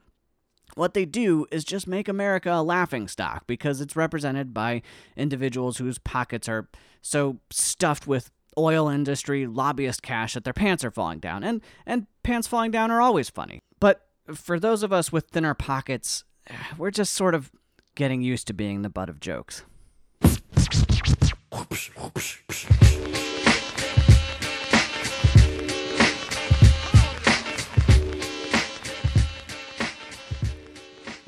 What 0.75 0.93
they 0.93 1.05
do 1.05 1.47
is 1.51 1.63
just 1.63 1.87
make 1.87 2.07
America 2.07 2.51
a 2.51 2.61
laughing 2.61 3.07
stock 3.07 3.47
because 3.47 3.81
it's 3.81 3.95
represented 3.95 4.53
by 4.53 4.81
individuals 5.15 5.77
whose 5.77 5.97
pockets 5.97 6.47
are 6.47 6.67
so 7.01 7.37
stuffed 7.49 8.05
with 8.05 8.31
oil 8.57 8.89
industry 8.89 9.45
lobbyist 9.47 10.01
cash 10.01 10.33
that 10.33 10.43
their 10.43 10.53
pants 10.53 10.83
are 10.83 10.91
falling 10.91 11.19
down. 11.19 11.43
And 11.43 11.61
and 11.85 12.07
pants 12.23 12.47
falling 12.47 12.71
down 12.71 12.91
are 12.91 13.01
always 13.01 13.29
funny. 13.29 13.59
But 13.79 14.05
for 14.33 14.59
those 14.59 14.83
of 14.83 14.91
us 14.91 15.11
with 15.11 15.27
thinner 15.27 15.53
pockets, 15.53 16.23
we're 16.77 16.91
just 16.91 17.13
sort 17.13 17.35
of 17.35 17.51
getting 17.95 18.21
used 18.21 18.47
to 18.47 18.53
being 18.53 18.81
the 18.81 18.89
butt 18.89 19.09
of 19.09 19.19
jokes. 19.19 19.63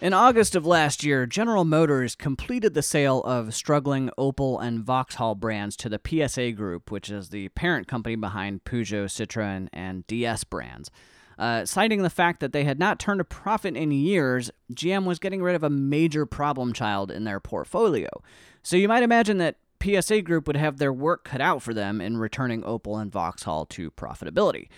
In 0.01 0.13
August 0.13 0.55
of 0.55 0.65
last 0.65 1.03
year, 1.03 1.25
General 1.25 1.65
Motors 1.65 2.15
completed 2.15 2.73
the 2.73 2.81
sale 2.81 3.21
of 3.23 3.53
struggling 3.53 4.09
Opel 4.17 4.63
and 4.63 4.81
Vauxhall 4.81 5.35
brands 5.35 5.75
to 5.75 5.89
the 5.89 5.99
PSA 5.99 6.53
Group, 6.53 6.89
which 6.89 7.09
is 7.09 7.29
the 7.29 7.49
parent 7.49 7.85
company 7.85 8.15
behind 8.15 8.63
Peugeot, 8.63 9.07
Citroën, 9.07 9.67
and 9.73 10.07
DS 10.07 10.45
brands. 10.45 10.89
Uh, 11.37 11.65
citing 11.65 12.01
the 12.01 12.09
fact 12.09 12.39
that 12.39 12.53
they 12.53 12.63
had 12.63 12.79
not 12.79 12.97
turned 12.97 13.19
a 13.19 13.25
profit 13.25 13.75
in 13.75 13.91
years, 13.91 14.49
GM 14.73 15.03
was 15.03 15.19
getting 15.19 15.43
rid 15.43 15.55
of 15.55 15.65
a 15.65 15.69
major 15.69 16.25
problem 16.25 16.71
child 16.71 17.11
in 17.11 17.25
their 17.25 17.41
portfolio. 17.41 18.07
So 18.63 18.77
you 18.77 18.87
might 18.87 19.03
imagine 19.03 19.37
that 19.39 19.57
PSA 19.83 20.21
Group 20.21 20.47
would 20.47 20.55
have 20.55 20.77
their 20.77 20.93
work 20.93 21.25
cut 21.25 21.41
out 21.41 21.61
for 21.61 21.73
them 21.73 21.99
in 21.99 22.15
returning 22.15 22.61
Opel 22.63 23.01
and 23.01 23.11
Vauxhall 23.11 23.65
to 23.65 23.91
profitability. 23.91 24.69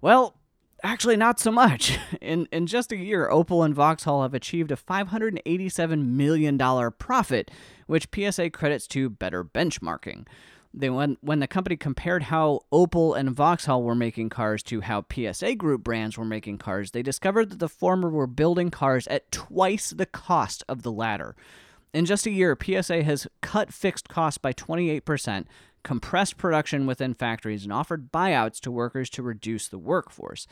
Well, 0.00 0.39
Actually, 0.82 1.16
not 1.16 1.38
so 1.38 1.50
much. 1.50 1.98
In, 2.20 2.48
in 2.52 2.66
just 2.66 2.92
a 2.92 2.96
year, 2.96 3.28
Opel 3.30 3.64
and 3.64 3.74
Vauxhall 3.74 4.22
have 4.22 4.34
achieved 4.34 4.70
a 4.70 4.76
$587 4.76 6.06
million 6.06 6.58
profit, 6.98 7.50
which 7.86 8.08
PSA 8.14 8.50
credits 8.50 8.86
to 8.88 9.10
better 9.10 9.44
benchmarking. 9.44 10.26
They, 10.72 10.88
when, 10.88 11.16
when 11.20 11.40
the 11.40 11.48
company 11.48 11.76
compared 11.76 12.24
how 12.24 12.60
Opel 12.72 13.18
and 13.18 13.30
Vauxhall 13.34 13.82
were 13.82 13.94
making 13.94 14.28
cars 14.28 14.62
to 14.64 14.82
how 14.82 15.04
PSA 15.12 15.56
Group 15.56 15.82
brands 15.82 16.16
were 16.16 16.24
making 16.24 16.58
cars, 16.58 16.92
they 16.92 17.02
discovered 17.02 17.50
that 17.50 17.58
the 17.58 17.68
former 17.68 18.08
were 18.08 18.28
building 18.28 18.70
cars 18.70 19.06
at 19.08 19.30
twice 19.32 19.90
the 19.90 20.06
cost 20.06 20.62
of 20.68 20.82
the 20.82 20.92
latter. 20.92 21.34
In 21.92 22.04
just 22.04 22.26
a 22.26 22.30
year, 22.30 22.56
PSA 22.60 23.02
has 23.02 23.26
cut 23.40 23.72
fixed 23.72 24.08
costs 24.08 24.38
by 24.38 24.52
28%, 24.52 25.46
compressed 25.82 26.36
production 26.36 26.86
within 26.86 27.14
factories, 27.14 27.64
and 27.64 27.72
offered 27.72 28.12
buyouts 28.12 28.60
to 28.60 28.70
workers 28.70 29.10
to 29.10 29.22
reduce 29.22 29.68
the 29.68 29.78
workforce. 29.78 30.46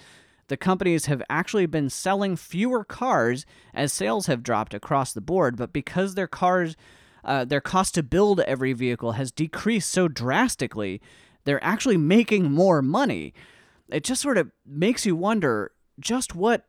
The 0.49 0.57
companies 0.57 1.07
have 1.07 1.23
actually 1.29 1.67
been 1.67 1.91
selling 1.91 2.37
fewer 2.37 2.85
cars 2.85 3.45
as 3.75 3.93
sales 3.93 4.27
have 4.27 4.43
dropped 4.43 4.73
across 4.73 5.13
the 5.13 5.21
board, 5.21 5.57
but 5.57 5.73
because 5.73 6.15
their 6.15 6.27
cars, 6.27 6.75
uh, 7.25 7.45
their 7.45 7.61
cost 7.61 7.95
to 7.95 8.03
build 8.03 8.41
every 8.41 8.73
vehicle 8.73 9.13
has 9.13 9.31
decreased 9.31 9.91
so 9.91 10.09
drastically, 10.09 11.03
they're 11.45 11.63
actually 11.63 11.99
making 11.99 12.51
more 12.51 12.81
money. 12.81 13.35
It 13.91 14.05
just 14.05 14.23
sort 14.23 14.39
of 14.39 14.51
makes 14.67 15.05
you 15.05 15.17
wonder 15.17 15.73
just 16.01 16.35
what 16.35 16.65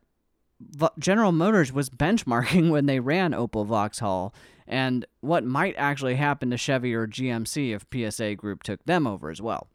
General 0.98 1.32
Motors 1.32 1.72
was 1.72 1.90
benchmarking 1.90 2.70
when 2.70 2.86
they 2.86 3.00
ran 3.00 3.32
Opel 3.32 3.66
Vauxhall 3.66 4.34
and 4.68 5.06
what 5.22 5.44
might 5.44 5.76
actually 5.78 6.16
happen 6.16 6.52
to 6.52 6.58
Chevy 6.58 6.94
or 6.94 7.08
GMC 7.08 7.76
if 7.76 7.86
PSA 7.92 8.36
Group 8.36 8.64
took 8.64 8.84
them 8.86 9.08
over 9.08 9.30
as 9.30 9.42
well. 9.42 9.68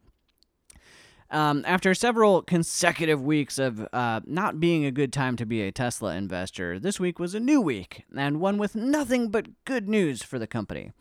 Um, 1.30 1.64
after 1.66 1.94
several 1.94 2.42
consecutive 2.42 3.20
weeks 3.20 3.58
of 3.58 3.88
uh, 3.92 4.20
not 4.24 4.60
being 4.60 4.84
a 4.84 4.92
good 4.92 5.12
time 5.12 5.36
to 5.36 5.46
be 5.46 5.62
a 5.62 5.72
Tesla 5.72 6.14
investor, 6.14 6.78
this 6.78 7.00
week 7.00 7.18
was 7.18 7.34
a 7.34 7.40
new 7.40 7.60
week, 7.60 8.04
and 8.16 8.40
one 8.40 8.56
with 8.56 8.76
nothing 8.76 9.30
but 9.30 9.64
good 9.64 9.88
news 9.88 10.22
for 10.22 10.38
the 10.38 10.46
company. 10.46 10.92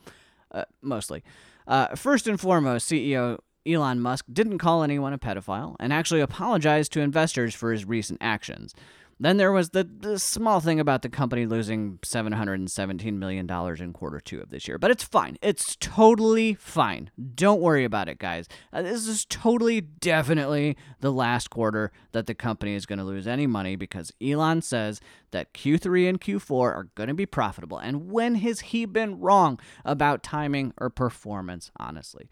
Uh, 0.52 0.64
mostly. 0.82 1.24
Uh, 1.68 1.96
first 1.96 2.28
and 2.28 2.40
foremost, 2.40 2.90
CEO 2.90 3.38
Elon 3.66 4.00
Musk 4.00 4.26
didn't 4.32 4.58
call 4.58 4.84
anyone 4.84 5.14
a 5.14 5.18
pedophile 5.18 5.76
and 5.80 5.94
actually 5.94 6.22
apologized 6.22 6.92
to 6.94 7.00
investors 7.02 7.56
for 7.56 7.72
his 7.72 7.86
recent 7.86 8.20
actions. 8.22 8.74
Then 9.20 9.38
there 9.38 9.52
was 9.52 9.70
the, 9.70 9.84
the 9.84 10.20
small 10.20 10.60
thing 10.60 10.80
about 10.80 11.02
the 11.02 11.10
company 11.10 11.46
losing 11.46 12.00
$717 12.00 13.14
million 13.14 13.50
in 13.50 13.94
quarter 13.94 14.20
two 14.20 14.42
of 14.42 14.50
this 14.50 14.68
year. 14.68 14.78
But 14.78 14.92
it's 14.92 15.04
fine. 15.04 15.38
It's 15.42 15.76
totally 15.80 16.56
fine. 16.56 17.12
Don't 17.36 17.62
worry 17.62 17.86
about 17.86 18.10
it, 18.10 18.20
guys. 18.20 18.48
Uh, 18.72 18.82
this 18.82 19.08
is 19.08 19.26
totally, 19.26 19.82
definitely 19.82 20.78
the 21.00 21.12
last 21.12 21.50
quarter 21.50 21.92
that 22.12 22.28
the 22.28 22.36
company 22.36 22.74
is 22.74 22.86
going 22.86 23.00
to 23.00 23.06
lose 23.06 23.28
any 23.28 23.48
money 23.48 23.76
because 23.76 24.12
Elon 24.22 24.62
says 24.62 25.00
that 25.32 25.54
Q3 25.54 26.10
and 26.10 26.22
Q4 26.22 26.52
are 26.52 26.88
going 26.96 27.10
to 27.10 27.14
be 27.14 27.26
profitable. 27.26 27.78
And 27.78 28.12
when 28.12 28.36
has 28.36 28.60
he 28.60 28.86
been 28.86 29.20
wrong 29.20 29.60
about 29.86 30.24
timing 30.24 30.74
or 30.78 30.90
performance, 30.90 31.72
honestly? 31.78 32.30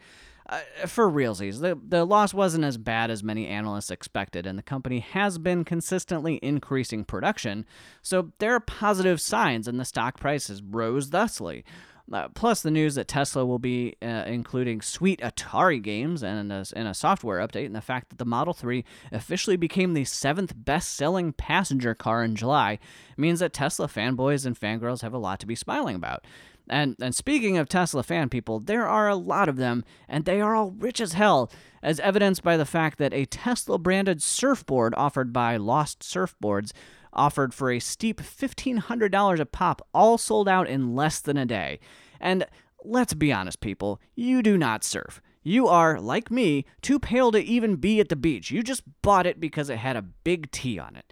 Uh, 0.51 0.59
for 0.85 1.09
realsies, 1.09 1.61
the, 1.61 1.79
the 1.87 2.03
loss 2.03 2.33
wasn't 2.33 2.65
as 2.65 2.77
bad 2.77 3.09
as 3.09 3.23
many 3.23 3.47
analysts 3.47 3.89
expected, 3.89 4.45
and 4.45 4.59
the 4.59 4.63
company 4.63 4.99
has 4.99 5.37
been 5.37 5.63
consistently 5.63 6.39
increasing 6.43 7.05
production, 7.05 7.65
so 8.01 8.33
there 8.39 8.53
are 8.53 8.59
positive 8.59 9.21
signs, 9.21 9.65
and 9.65 9.79
the 9.79 9.85
stock 9.85 10.19
prices 10.19 10.61
rose 10.61 11.11
thusly. 11.11 11.63
Uh, 12.11 12.27
plus, 12.29 12.61
the 12.61 12.71
news 12.71 12.95
that 12.95 13.07
Tesla 13.07 13.45
will 13.45 13.59
be 13.59 13.95
uh, 14.01 14.23
including 14.27 14.81
sweet 14.81 15.21
Atari 15.21 15.81
games 15.81 16.21
and 16.21 16.51
a, 16.51 16.65
and 16.75 16.87
a 16.87 16.93
software 16.93 17.39
update, 17.39 17.67
and 17.67 17.75
the 17.75 17.79
fact 17.79 18.09
that 18.09 18.17
the 18.17 18.25
Model 18.25 18.53
3 18.53 18.83
officially 19.13 19.55
became 19.55 19.93
the 19.93 20.03
seventh 20.03 20.53
best 20.53 20.93
selling 20.93 21.31
passenger 21.31 21.95
car 21.95 22.23
in 22.23 22.35
July 22.35 22.79
means 23.15 23.39
that 23.39 23.53
Tesla 23.53 23.87
fanboys 23.87 24.45
and 24.45 24.59
fangirls 24.59 25.01
have 25.01 25.13
a 25.13 25.17
lot 25.17 25.39
to 25.39 25.47
be 25.47 25.55
smiling 25.55 25.95
about. 25.95 26.25
And 26.71 26.95
and 27.01 27.13
speaking 27.13 27.57
of 27.57 27.67
Tesla 27.67 28.01
fan 28.01 28.29
people, 28.29 28.61
there 28.61 28.87
are 28.87 29.09
a 29.09 29.15
lot 29.15 29.49
of 29.49 29.57
them, 29.57 29.83
and 30.07 30.23
they 30.23 30.39
are 30.39 30.55
all 30.55 30.71
rich 30.71 31.01
as 31.01 31.13
hell, 31.13 31.51
as 31.83 31.99
evidenced 31.99 32.43
by 32.43 32.55
the 32.55 32.65
fact 32.65 32.97
that 32.97 33.13
a 33.13 33.25
Tesla 33.25 33.77
branded 33.77 34.23
surfboard 34.23 34.93
offered 34.95 35.33
by 35.33 35.57
Lost 35.57 35.99
Surfboards 35.99 36.71
offered 37.11 37.53
for 37.53 37.69
a 37.69 37.79
steep 37.79 38.21
$1,500 38.21 39.39
a 39.39 39.45
pop, 39.45 39.85
all 39.93 40.17
sold 40.17 40.47
out 40.47 40.69
in 40.69 40.95
less 40.95 41.19
than 41.19 41.35
a 41.35 41.45
day. 41.45 41.77
And 42.21 42.45
let's 42.85 43.13
be 43.13 43.33
honest, 43.33 43.59
people, 43.59 43.99
you 44.15 44.41
do 44.41 44.57
not 44.57 44.85
surf. 44.85 45.21
You 45.43 45.67
are, 45.67 45.99
like 45.99 46.31
me, 46.31 46.65
too 46.81 46.99
pale 46.99 47.33
to 47.33 47.43
even 47.43 47.75
be 47.75 47.99
at 47.99 48.07
the 48.07 48.15
beach. 48.15 48.49
You 48.49 48.63
just 48.63 48.83
bought 49.01 49.27
it 49.27 49.41
because 49.41 49.69
it 49.69 49.79
had 49.79 49.97
a 49.97 50.01
big 50.01 50.49
T 50.51 50.79
on 50.79 50.95
it. 50.95 51.11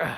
Ugh 0.00 0.16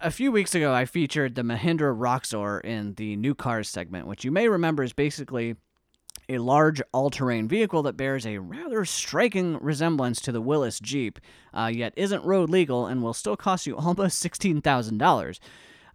a 0.00 0.10
few 0.10 0.32
weeks 0.32 0.54
ago, 0.54 0.72
I 0.72 0.84
featured 0.84 1.34
the 1.34 1.42
Mahindra 1.42 1.94
Roxor 1.96 2.60
in 2.60 2.94
the 2.94 3.16
new 3.16 3.34
cars 3.34 3.68
segment, 3.68 4.06
which 4.06 4.24
you 4.24 4.30
may 4.30 4.48
remember 4.48 4.82
is 4.82 4.92
basically 4.92 5.56
a 6.28 6.38
large 6.38 6.80
all 6.92 7.10
terrain 7.10 7.48
vehicle 7.48 7.82
that 7.82 7.96
bears 7.96 8.24
a 8.24 8.38
rather 8.38 8.84
striking 8.84 9.58
resemblance 9.60 10.20
to 10.22 10.32
the 10.32 10.40
Willys 10.40 10.80
Jeep, 10.80 11.18
uh, 11.52 11.70
yet 11.72 11.92
isn't 11.96 12.24
road 12.24 12.48
legal 12.50 12.86
and 12.86 13.02
will 13.02 13.14
still 13.14 13.36
cost 13.36 13.66
you 13.66 13.76
almost 13.78 14.22
$16,000. 14.22 15.38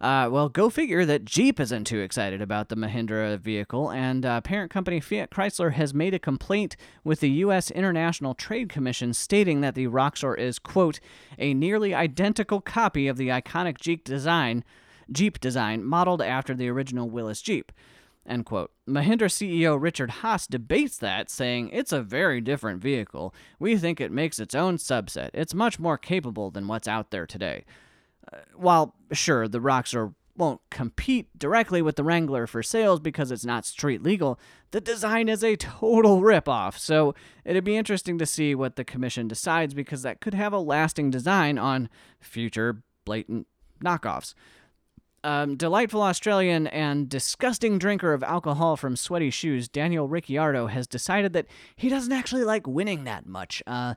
Uh, 0.00 0.28
well, 0.30 0.48
go 0.48 0.68
figure 0.68 1.04
that 1.06 1.24
Jeep 1.24 1.58
isn't 1.58 1.84
too 1.84 2.00
excited 2.00 2.42
about 2.42 2.68
the 2.68 2.76
Mahindra 2.76 3.38
vehicle, 3.38 3.90
and 3.90 4.26
uh, 4.26 4.40
parent 4.42 4.70
company 4.70 5.00
Fiat 5.00 5.30
Chrysler 5.30 5.72
has 5.72 5.94
made 5.94 6.12
a 6.12 6.18
complaint 6.18 6.76
with 7.02 7.20
the 7.20 7.30
U.S. 7.30 7.70
International 7.70 8.34
Trade 8.34 8.68
Commission 8.68 9.14
stating 9.14 9.62
that 9.62 9.74
the 9.74 9.86
Roxor 9.86 10.34
is, 10.34 10.58
quote, 10.58 11.00
a 11.38 11.54
nearly 11.54 11.94
identical 11.94 12.60
copy 12.60 13.08
of 13.08 13.16
the 13.16 13.28
iconic 13.28 13.80
Jeep 13.80 14.04
design, 14.04 14.64
Jeep 15.10 15.40
design 15.40 15.84
modeled 15.84 16.20
after 16.20 16.54
the 16.54 16.68
original 16.68 17.08
Willys 17.08 17.40
Jeep. 17.40 17.72
End 18.28 18.44
quote. 18.44 18.72
Mahindra 18.88 19.30
CEO 19.30 19.80
Richard 19.80 20.10
Haas 20.10 20.48
debates 20.48 20.98
that, 20.98 21.30
saying, 21.30 21.70
It's 21.72 21.92
a 21.92 22.02
very 22.02 22.40
different 22.40 22.82
vehicle. 22.82 23.32
We 23.60 23.76
think 23.76 24.00
it 24.00 24.10
makes 24.10 24.40
its 24.40 24.54
own 24.54 24.78
subset. 24.78 25.30
It's 25.32 25.54
much 25.54 25.78
more 25.78 25.96
capable 25.96 26.50
than 26.50 26.66
what's 26.66 26.88
out 26.88 27.12
there 27.12 27.24
today 27.24 27.64
while 28.54 28.94
sure 29.12 29.48
the 29.48 29.60
Roxor 29.60 30.12
won't 30.36 30.60
compete 30.70 31.28
directly 31.38 31.80
with 31.80 31.96
the 31.96 32.04
Wrangler 32.04 32.46
for 32.46 32.62
sales 32.62 33.00
because 33.00 33.30
it's 33.30 33.44
not 33.44 33.64
street 33.64 34.02
legal, 34.02 34.38
the 34.70 34.80
design 34.80 35.28
is 35.28 35.42
a 35.42 35.56
total 35.56 36.20
ripoff. 36.20 36.78
So 36.78 37.14
it'd 37.44 37.64
be 37.64 37.76
interesting 37.76 38.18
to 38.18 38.26
see 38.26 38.54
what 38.54 38.76
the 38.76 38.84
commission 38.84 39.28
decides 39.28 39.74
because 39.74 40.02
that 40.02 40.20
could 40.20 40.34
have 40.34 40.52
a 40.52 40.58
lasting 40.58 41.10
design 41.10 41.58
on 41.58 41.88
future 42.20 42.82
blatant 43.04 43.46
knockoffs. 43.82 44.34
Um, 45.24 45.56
delightful 45.56 46.02
Australian 46.02 46.68
and 46.68 47.08
disgusting 47.08 47.78
drinker 47.78 48.12
of 48.12 48.22
alcohol 48.22 48.76
from 48.76 48.94
sweaty 48.94 49.30
shoes, 49.30 49.68
Daniel 49.68 50.06
Ricciardo, 50.06 50.68
has 50.68 50.86
decided 50.86 51.32
that 51.32 51.46
he 51.74 51.88
doesn't 51.88 52.12
actually 52.12 52.44
like 52.44 52.66
winning 52.66 53.04
that 53.04 53.26
much. 53.26 53.60
Uh, 53.66 53.94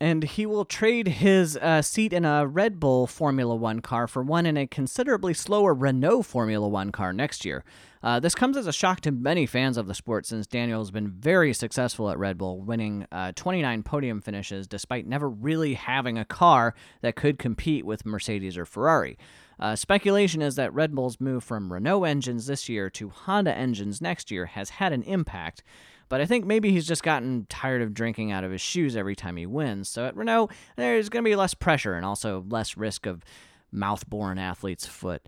and 0.00 0.24
he 0.24 0.46
will 0.46 0.64
trade 0.64 1.06
his 1.06 1.58
uh, 1.58 1.82
seat 1.82 2.12
in 2.12 2.24
a 2.24 2.46
Red 2.46 2.80
Bull 2.80 3.06
Formula 3.06 3.54
One 3.54 3.80
car 3.80 4.06
for 4.06 4.22
one 4.22 4.46
in 4.46 4.56
a 4.56 4.66
considerably 4.66 5.34
slower 5.34 5.74
Renault 5.74 6.22
Formula 6.22 6.66
One 6.66 6.90
car 6.90 7.12
next 7.12 7.44
year. 7.44 7.64
Uh, 8.02 8.18
this 8.18 8.34
comes 8.34 8.56
as 8.56 8.66
a 8.66 8.72
shock 8.72 9.02
to 9.02 9.12
many 9.12 9.44
fans 9.44 9.76
of 9.76 9.86
the 9.86 9.94
sport 9.94 10.24
since 10.24 10.46
Daniel 10.46 10.80
has 10.80 10.90
been 10.90 11.10
very 11.10 11.52
successful 11.52 12.08
at 12.08 12.18
Red 12.18 12.38
Bull, 12.38 12.62
winning 12.62 13.06
uh, 13.12 13.32
29 13.36 13.82
podium 13.82 14.22
finishes 14.22 14.66
despite 14.66 15.06
never 15.06 15.28
really 15.28 15.74
having 15.74 16.16
a 16.16 16.24
car 16.24 16.74
that 17.02 17.14
could 17.14 17.38
compete 17.38 17.84
with 17.84 18.06
Mercedes 18.06 18.56
or 18.56 18.64
Ferrari. 18.64 19.18
Uh, 19.58 19.76
speculation 19.76 20.40
is 20.40 20.54
that 20.54 20.72
Red 20.72 20.94
Bull's 20.94 21.20
move 21.20 21.44
from 21.44 21.70
Renault 21.70 22.04
engines 22.04 22.46
this 22.46 22.70
year 22.70 22.88
to 22.88 23.10
Honda 23.10 23.54
engines 23.54 24.00
next 24.00 24.30
year 24.30 24.46
has 24.46 24.70
had 24.70 24.94
an 24.94 25.02
impact, 25.02 25.62
but 26.10 26.20
I 26.20 26.26
think 26.26 26.44
maybe 26.44 26.70
he's 26.72 26.86
just 26.86 27.02
gotten 27.02 27.46
tired 27.48 27.80
of 27.80 27.94
drinking 27.94 28.32
out 28.32 28.44
of 28.44 28.50
his 28.50 28.60
shoes 28.60 28.96
every 28.96 29.16
time 29.16 29.36
he 29.36 29.46
wins. 29.46 29.88
So 29.88 30.04
at 30.04 30.14
Renault, 30.16 30.50
there's 30.76 31.08
going 31.08 31.24
to 31.24 31.30
be 31.30 31.36
less 31.36 31.54
pressure 31.54 31.94
and 31.94 32.04
also 32.04 32.44
less 32.50 32.76
risk 32.76 33.06
of 33.06 33.24
mouth-borne 33.72 34.38
athlete's 34.38 34.86
foot. 34.86 35.26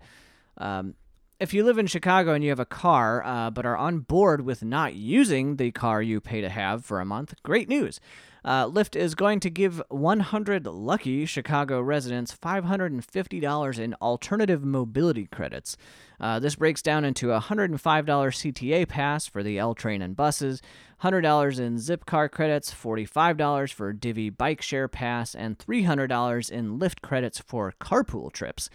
Um, 0.57 0.93
if 1.39 1.53
you 1.53 1.63
live 1.63 1.77
in 1.77 1.87
Chicago 1.87 2.33
and 2.33 2.43
you 2.43 2.49
have 2.49 2.59
a 2.59 2.65
car, 2.65 3.23
uh, 3.25 3.49
but 3.49 3.65
are 3.65 3.77
on 3.77 3.99
board 3.99 4.41
with 4.41 4.63
not 4.63 4.93
using 4.95 5.57
the 5.57 5.71
car 5.71 6.01
you 6.01 6.21
pay 6.21 6.41
to 6.41 6.49
have 6.49 6.85
for 6.85 6.99
a 6.99 7.05
month, 7.05 7.33
great 7.43 7.67
news. 7.67 7.99
Uh, 8.45 8.67
Lyft 8.67 8.95
is 8.95 9.15
going 9.15 9.39
to 9.39 9.49
give 9.49 9.81
100 9.89 10.65
lucky 10.67 11.25
Chicago 11.25 11.81
residents 11.81 12.35
$550 12.35 13.79
in 13.79 13.93
alternative 13.95 14.63
mobility 14.63 15.27
credits. 15.27 15.77
Uh, 16.19 16.39
this 16.39 16.55
breaks 16.55 16.81
down 16.81 17.05
into 17.05 17.31
a 17.31 17.39
$105 17.39 17.77
CTA 17.77 18.87
pass 18.87 19.27
for 19.27 19.43
the 19.43 19.57
L 19.57 19.73
train 19.73 20.01
and 20.01 20.15
buses, 20.15 20.61
$100 21.03 21.59
in 21.59 21.75
Zipcar 21.77 22.29
credits, 22.29 22.73
$45 22.73 23.73
for 23.73 23.93
Divvy 23.93 24.29
bike 24.29 24.61
share 24.61 24.87
pass, 24.87 25.33
and 25.33 25.57
$300 25.57 26.51
in 26.51 26.79
Lyft 26.79 27.01
credits 27.01 27.39
for 27.39 27.73
carpool 27.79 28.31
trips. 28.31 28.69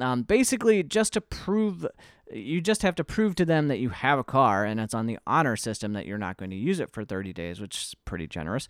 Um, 0.00 0.22
basically, 0.22 0.82
just 0.82 1.12
to 1.14 1.20
prove, 1.20 1.86
you 2.32 2.60
just 2.60 2.82
have 2.82 2.94
to 2.96 3.04
prove 3.04 3.34
to 3.36 3.44
them 3.44 3.68
that 3.68 3.78
you 3.78 3.90
have 3.90 4.18
a 4.18 4.24
car 4.24 4.64
and 4.64 4.80
it's 4.80 4.94
on 4.94 5.06
the 5.06 5.18
honor 5.26 5.56
system 5.56 5.92
that 5.94 6.06
you're 6.06 6.18
not 6.18 6.36
going 6.36 6.50
to 6.50 6.56
use 6.56 6.80
it 6.80 6.90
for 6.90 7.04
30 7.04 7.32
days, 7.32 7.60
which 7.60 7.76
is 7.76 7.94
pretty 8.04 8.26
generous. 8.26 8.68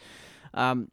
Um, 0.55 0.91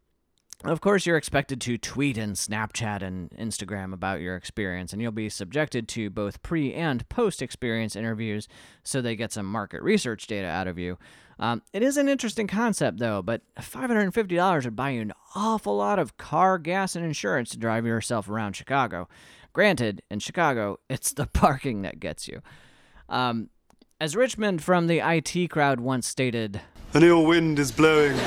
of 0.63 0.81
course, 0.81 1.05
you're 1.05 1.17
expected 1.17 1.59
to 1.61 1.77
tweet 1.77 2.17
and 2.17 2.35
Snapchat 2.35 3.01
and 3.01 3.29
Instagram 3.31 3.93
about 3.93 4.21
your 4.21 4.35
experience, 4.35 4.93
and 4.93 5.01
you'll 5.01 5.11
be 5.11 5.29
subjected 5.29 5.87
to 5.89 6.09
both 6.09 6.41
pre 6.41 6.73
and 6.73 7.07
post 7.09 7.41
experience 7.41 7.95
interviews 7.95 8.47
so 8.81 9.01
they 9.01 9.15
get 9.15 9.33
some 9.33 9.45
market 9.45 9.81
research 9.83 10.27
data 10.27 10.47
out 10.47 10.67
of 10.67 10.79
you. 10.79 10.97
Um, 11.37 11.61
it 11.73 11.83
is 11.83 11.97
an 11.97 12.07
interesting 12.07 12.47
concept, 12.47 12.99
though, 12.99 13.21
but 13.21 13.41
$550 13.59 14.63
would 14.63 14.75
buy 14.75 14.91
you 14.91 15.01
an 15.01 15.13
awful 15.35 15.75
lot 15.75 15.99
of 15.99 16.17
car, 16.17 16.57
gas, 16.57 16.95
and 16.95 17.05
insurance 17.05 17.49
to 17.49 17.57
drive 17.57 17.85
yourself 17.85 18.29
around 18.29 18.55
Chicago. 18.55 19.09
Granted, 19.55 20.01
in 20.11 20.19
Chicago, 20.19 20.79
it's 20.89 21.13
the 21.13 21.27
parking 21.27 21.81
that 21.83 22.01
gets 22.01 22.27
you. 22.27 22.41
Um, 23.07 23.49
as 24.01 24.13
Richmond 24.13 24.61
from 24.61 24.87
the 24.87 24.99
IT 24.99 25.49
crowd 25.49 25.79
once 25.79 26.07
stated, 26.07 26.59
An 26.93 27.03
ill 27.03 27.25
wind 27.25 27.57
is 27.57 27.71
blowing. 27.71 28.17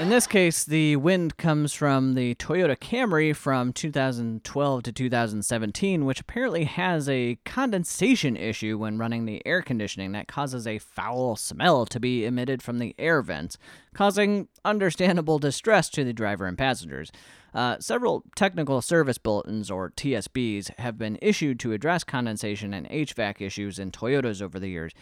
In 0.00 0.08
this 0.08 0.26
case, 0.26 0.64
the 0.64 0.96
wind 0.96 1.36
comes 1.36 1.72
from 1.72 2.14
the 2.14 2.34
Toyota 2.34 2.76
Camry 2.76 3.34
from 3.34 3.72
2012 3.72 4.82
to 4.82 4.92
2017, 4.92 6.04
which 6.04 6.20
apparently 6.20 6.64
has 6.64 7.08
a 7.08 7.38
condensation 7.44 8.36
issue 8.36 8.76
when 8.76 8.98
running 8.98 9.24
the 9.24 9.40
air 9.46 9.62
conditioning 9.62 10.10
that 10.12 10.26
causes 10.26 10.66
a 10.66 10.80
foul 10.80 11.36
smell 11.36 11.86
to 11.86 12.00
be 12.00 12.26
emitted 12.26 12.60
from 12.60 12.80
the 12.80 12.94
air 12.98 13.22
vents, 13.22 13.56
causing 13.94 14.48
understandable 14.64 15.38
distress 15.38 15.88
to 15.90 16.02
the 16.02 16.12
driver 16.12 16.46
and 16.46 16.58
passengers. 16.58 17.12
Uh, 17.54 17.78
several 17.78 18.24
technical 18.34 18.82
service 18.82 19.16
bulletins, 19.16 19.70
or 19.70 19.90
TSBs, 19.90 20.76
have 20.76 20.98
been 20.98 21.16
issued 21.22 21.60
to 21.60 21.72
address 21.72 22.02
condensation 22.02 22.74
and 22.74 22.90
HVAC 22.90 23.40
issues 23.40 23.78
in 23.78 23.92
Toyotas 23.92 24.42
over 24.42 24.58
the 24.58 24.68
years, 24.68 24.92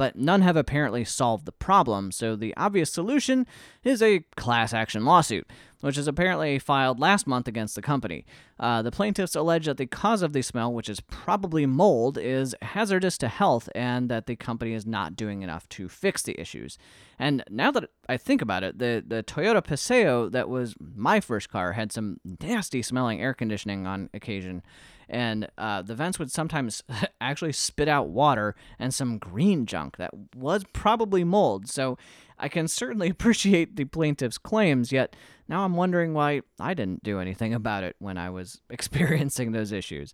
but 0.00 0.16
none 0.16 0.40
have 0.40 0.56
apparently 0.56 1.04
solved 1.04 1.44
the 1.44 1.52
problem, 1.52 2.10
so 2.10 2.34
the 2.34 2.56
obvious 2.56 2.90
solution 2.90 3.46
is 3.84 4.00
a 4.00 4.20
class 4.34 4.72
action 4.72 5.04
lawsuit, 5.04 5.46
which 5.80 5.98
is 5.98 6.06
apparently 6.06 6.58
filed 6.58 7.00
last 7.00 7.26
month 7.26 7.48
against 7.48 7.74
the 7.74 7.82
company. 7.82 8.24
Uh, 8.58 8.82
the 8.82 8.90
plaintiffs 8.90 9.34
allege 9.34 9.66
that 9.66 9.76
the 9.76 9.86
cause 9.86 10.22
of 10.22 10.32
the 10.32 10.42
smell, 10.42 10.72
which 10.72 10.88
is 10.88 11.00
probably 11.00 11.66
mold, 11.66 12.18
is 12.18 12.54
hazardous 12.62 13.16
to 13.18 13.28
health 13.28 13.68
and 13.74 14.08
that 14.08 14.26
the 14.26 14.36
company 14.36 14.72
is 14.74 14.86
not 14.86 15.16
doing 15.16 15.42
enough 15.42 15.68
to 15.70 15.88
fix 15.88 16.22
the 16.22 16.38
issues. 16.40 16.78
And 17.18 17.44
now 17.50 17.70
that 17.72 17.90
I 18.08 18.16
think 18.16 18.42
about 18.42 18.62
it, 18.62 18.78
the, 18.78 19.02
the 19.06 19.22
Toyota 19.22 19.62
Paseo 19.62 20.28
that 20.28 20.48
was 20.48 20.74
my 20.78 21.20
first 21.20 21.50
car 21.50 21.72
had 21.72 21.92
some 21.92 22.20
nasty 22.40 22.82
smelling 22.82 23.20
air 23.20 23.34
conditioning 23.34 23.86
on 23.86 24.10
occasion 24.14 24.62
and 25.10 25.48
uh, 25.58 25.82
the 25.82 25.94
vents 25.94 26.18
would 26.18 26.30
sometimes 26.30 26.82
actually 27.20 27.52
spit 27.52 27.88
out 27.88 28.08
water 28.08 28.54
and 28.78 28.94
some 28.94 29.18
green 29.18 29.66
junk 29.66 29.96
that 29.96 30.12
was 30.34 30.64
probably 30.72 31.24
mold. 31.24 31.68
So 31.68 31.98
I 32.40 32.48
can 32.48 32.66
certainly 32.66 33.08
appreciate 33.10 33.76
the 33.76 33.84
plaintiff's 33.84 34.38
claims, 34.38 34.90
yet 34.90 35.14
now 35.48 35.64
I'm 35.64 35.74
wondering 35.74 36.14
why 36.14 36.42
I 36.58 36.74
didn't 36.74 37.02
do 37.02 37.20
anything 37.20 37.54
about 37.54 37.84
it 37.84 37.96
when 37.98 38.18
I 38.18 38.30
was 38.30 38.60
experiencing 38.70 39.52
those 39.52 39.72
issues. 39.72 40.12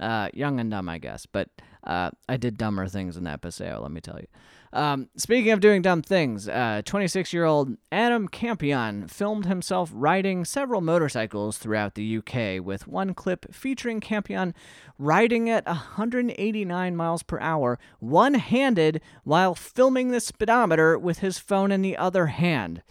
Uh, 0.00 0.28
young 0.34 0.58
and 0.58 0.70
dumb, 0.70 0.88
I 0.88 0.98
guess, 0.98 1.24
but 1.24 1.50
uh, 1.84 2.10
I 2.28 2.36
did 2.36 2.58
dumber 2.58 2.88
things 2.88 3.16
in 3.16 3.24
that 3.24 3.42
Paseo, 3.42 3.80
let 3.80 3.92
me 3.92 4.00
tell 4.00 4.18
you. 4.18 4.26
Um, 4.74 5.08
speaking 5.16 5.52
of 5.52 5.60
doing 5.60 5.82
dumb 5.82 6.02
things, 6.02 6.46
26 6.46 7.32
uh, 7.32 7.36
year 7.36 7.44
old 7.44 7.76
Adam 7.92 8.26
Campion 8.26 9.06
filmed 9.06 9.46
himself 9.46 9.88
riding 9.94 10.44
several 10.44 10.80
motorcycles 10.80 11.58
throughout 11.58 11.94
the 11.94 12.18
UK, 12.18 12.62
with 12.62 12.88
one 12.88 13.14
clip 13.14 13.54
featuring 13.54 14.00
Campion 14.00 14.52
riding 14.98 15.48
at 15.48 15.64
189 15.64 16.96
miles 16.96 17.22
per 17.22 17.38
hour, 17.38 17.78
one 18.00 18.34
handed, 18.34 19.00
while 19.22 19.54
filming 19.54 20.10
the 20.10 20.18
speedometer 20.18 20.98
with 20.98 21.20
his 21.20 21.38
phone 21.38 21.70
in 21.70 21.80
the 21.80 21.96
other 21.96 22.26
hand. 22.26 22.82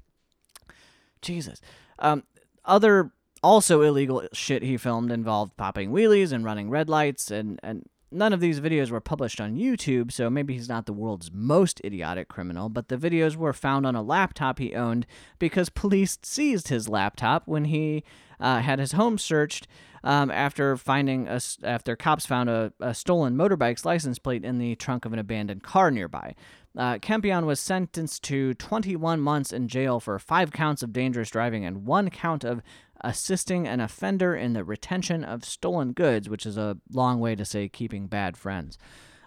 Jesus. 1.21 1.59
Um, 1.99 2.23
other 2.63 3.11
also 3.43 3.81
illegal 3.81 4.23
shit 4.31 4.63
he 4.63 4.77
filmed 4.77 5.11
involved 5.11 5.57
popping 5.57 5.91
wheelies 5.91 6.31
and 6.31 6.45
running 6.45 6.69
red 6.69 6.87
lights 6.87 7.29
and, 7.29 7.59
and 7.61 7.89
None 8.13 8.31
of 8.31 8.39
these 8.39 8.59
videos 8.59 8.91
were 8.91 9.01
published 9.01 9.41
on 9.41 9.55
YouTube, 9.55 10.11
so 10.11 10.29
maybe 10.29 10.53
he's 10.53 10.69
not 10.69 10.85
the 10.85 10.93
world's 10.93 11.31
most 11.33 11.81
idiotic 11.83 12.27
criminal, 12.27 12.69
but 12.69 12.87
the 12.87 12.97
videos 12.97 13.35
were 13.35 13.53
found 13.53 13.85
on 13.85 13.95
a 13.95 14.03
laptop 14.03 14.59
he 14.59 14.75
owned 14.75 15.07
because 15.39 15.69
police 15.69 16.19
seized 16.21 16.67
his 16.67 16.87
laptop 16.87 17.47
when 17.47 17.65
he 17.65 18.03
uh, 18.39 18.59
had 18.59 18.77
his 18.77 18.91
home 18.91 19.17
searched 19.17 19.67
um, 20.03 20.29
after 20.29 20.75
finding 20.77 21.27
a, 21.27 21.39
after 21.63 21.95
cops 21.95 22.25
found 22.25 22.49
a, 22.49 22.73
a, 22.79 22.93
stolen 22.93 23.35
motorbike's 23.35 23.85
license 23.85 24.19
plate 24.19 24.43
in 24.43 24.57
the 24.57 24.75
trunk 24.75 25.05
of 25.05 25.13
an 25.13 25.19
abandoned 25.19 25.63
car 25.63 25.89
nearby. 25.89 26.35
Uh, 26.77 26.97
Campion 26.99 27.45
was 27.45 27.59
sentenced 27.59 28.23
to 28.23 28.53
21 28.55 29.21
months 29.21 29.53
in 29.53 29.67
jail 29.67 29.99
for 29.99 30.17
five 30.19 30.51
counts 30.51 30.83
of 30.83 30.91
dangerous 30.91 31.29
driving 31.29 31.65
and 31.65 31.85
one 31.85 32.09
count 32.09 32.43
of 32.43 32.61
assisting 33.03 33.67
an 33.67 33.79
offender 33.79 34.35
in 34.35 34.53
the 34.53 34.63
retention 34.63 35.23
of 35.23 35.43
stolen 35.43 35.91
goods, 35.91 36.29
which 36.29 36.45
is 36.45 36.57
a 36.57 36.77
long 36.91 37.19
way 37.19 37.35
to 37.35 37.45
say 37.45 37.67
keeping 37.67 38.07
bad 38.07 38.37
friends. 38.37 38.77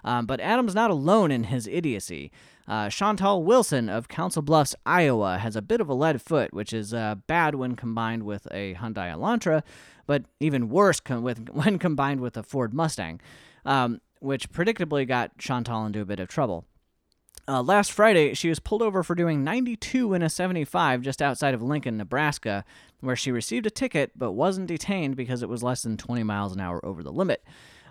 Um, 0.04 0.24
but 0.24 0.40
Adam's 0.40 0.74
not 0.74 0.90
alone 0.90 1.30
in 1.32 1.44
his 1.44 1.66
idiocy. 1.66 2.30
Uh, 2.68 2.88
Chantal 2.88 3.42
Wilson 3.42 3.88
of 3.88 4.08
Council 4.08 4.40
Bluffs, 4.40 4.74
Iowa, 4.86 5.38
has 5.38 5.56
a 5.56 5.62
bit 5.62 5.80
of 5.80 5.88
a 5.88 5.94
lead 5.94 6.22
foot, 6.22 6.54
which 6.54 6.72
is 6.72 6.94
uh, 6.94 7.16
bad 7.26 7.56
when 7.56 7.76
combined 7.76 8.22
with 8.22 8.46
a 8.52 8.74
Hyundai 8.74 9.12
Elantra, 9.12 9.62
but 10.06 10.24
even 10.40 10.68
worse 10.68 11.00
com- 11.00 11.22
with, 11.22 11.48
when 11.52 11.78
combined 11.78 12.20
with 12.20 12.36
a 12.36 12.42
Ford 12.42 12.72
Mustang, 12.72 13.20
um, 13.64 14.00
which 14.20 14.50
predictably 14.50 15.06
got 15.06 15.36
Chantal 15.38 15.86
into 15.86 16.00
a 16.00 16.04
bit 16.04 16.20
of 16.20 16.28
trouble. 16.28 16.64
Uh, 17.48 17.62
last 17.62 17.92
Friday, 17.92 18.34
she 18.34 18.48
was 18.48 18.58
pulled 18.58 18.82
over 18.82 19.04
for 19.04 19.14
doing 19.14 19.44
92 19.44 20.14
in 20.14 20.22
a 20.22 20.28
75 20.28 21.02
just 21.02 21.22
outside 21.22 21.54
of 21.54 21.62
Lincoln, 21.62 21.96
Nebraska, 21.96 22.64
where 23.00 23.14
she 23.14 23.30
received 23.30 23.66
a 23.66 23.70
ticket 23.70 24.10
but 24.16 24.32
wasn't 24.32 24.66
detained 24.66 25.16
because 25.16 25.42
it 25.42 25.48
was 25.48 25.62
less 25.62 25.82
than 25.82 25.96
20 25.96 26.24
miles 26.24 26.52
an 26.52 26.60
hour 26.60 26.84
over 26.84 27.04
the 27.04 27.12
limit. 27.12 27.44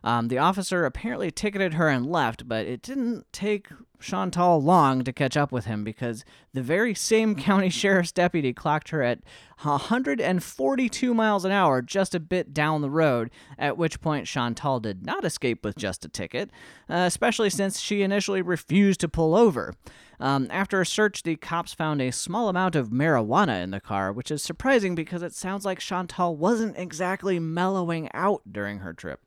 Um, 0.06 0.28
the 0.28 0.38
officer 0.38 0.86
apparently 0.86 1.32
ticketed 1.32 1.74
her 1.74 1.90
and 1.90 2.06
left, 2.06 2.48
but 2.48 2.68
it 2.68 2.84
didn't 2.84 3.26
take 3.34 3.70
Chantal 4.00 4.62
long 4.62 5.04
to 5.04 5.12
catch 5.12 5.36
up 5.36 5.52
with 5.52 5.66
him 5.66 5.84
because 5.84 6.24
the 6.54 6.62
very 6.62 6.94
same 6.94 7.34
county 7.36 7.70
sheriff's 7.70 8.12
deputy 8.12 8.54
clocked 8.54 8.90
her 8.90 9.02
at 9.02 9.22
142 9.64 11.14
miles 11.16 11.44
an 11.44 11.52
hour 11.52 11.82
just 11.82 12.14
a 12.14 12.20
bit 12.20 12.54
down 12.54 12.82
the 12.82 12.90
road, 12.90 13.32
at 13.58 13.80
which 13.80 14.00
point 14.00 14.28
Chantal 14.28 14.80
did 14.80 15.04
not 15.04 15.26
escape 15.26 15.66
with 15.66 15.76
just 15.76 16.06
a 16.06 16.08
ticket, 16.08 16.52
uh, 16.88 17.06
especially 17.08 17.50
since 17.50 17.80
she 17.80 18.04
initially 18.04 18.44
refused 18.44 19.00
to 19.00 19.10
pull 19.10 19.34
over. 19.34 19.74
Um, 20.20 20.48
after 20.52 20.80
a 20.80 20.86
search, 20.86 21.24
the 21.24 21.36
cops 21.36 21.74
found 21.74 22.00
a 22.00 22.12
small 22.12 22.48
amount 22.48 22.76
of 22.76 22.90
marijuana 22.90 23.64
in 23.64 23.72
the 23.72 23.82
car, 23.82 24.14
which 24.14 24.30
is 24.30 24.44
surprising 24.44 24.94
because 24.94 25.24
it 25.24 25.34
sounds 25.34 25.66
like 25.66 25.80
Chantal 25.80 26.38
wasn't 26.38 26.78
exactly 26.78 27.40
mellowing 27.40 28.08
out 28.14 28.44
during 28.52 28.80
her 28.80 28.94
trip. 28.94 29.25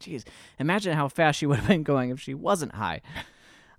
Jeez, 0.00 0.24
imagine 0.58 0.94
how 0.94 1.08
fast 1.08 1.38
she 1.38 1.46
would 1.48 1.58
have 1.58 1.68
been 1.68 1.82
going 1.82 2.10
if 2.10 2.20
she 2.20 2.34
wasn't 2.34 2.74
high. 2.74 3.00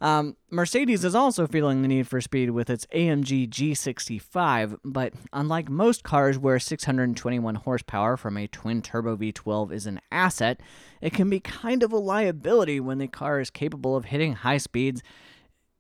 Um, 0.02 0.38
Mercedes 0.50 1.04
is 1.04 1.14
also 1.14 1.46
feeling 1.46 1.82
the 1.82 1.88
need 1.88 2.08
for 2.08 2.22
speed 2.22 2.52
with 2.52 2.70
its 2.70 2.86
AMG 2.88 3.50
G65, 3.50 4.78
but 4.86 5.14
unlike 5.34 5.70
most 5.70 6.04
cars 6.04 6.38
where 6.38 6.58
621 6.58 7.56
horsepower 7.56 8.16
from 8.16 8.38
a 8.38 8.48
twin 8.48 8.82
turbo 8.82 9.18
V12 9.18 9.74
is 9.74 9.86
an 9.86 10.00
asset, 10.10 10.62
it 11.02 11.12
can 11.12 11.30
be 11.30 11.42
kind 11.42 11.84
of 11.84 11.92
a 11.92 11.98
liability 11.98 12.80
when 12.80 12.98
the 12.98 13.08
car 13.08 13.42
is 13.42 13.50
capable 13.50 13.98
of 13.98 14.06
hitting 14.06 14.36
high 14.36 14.58
speeds 14.58 15.04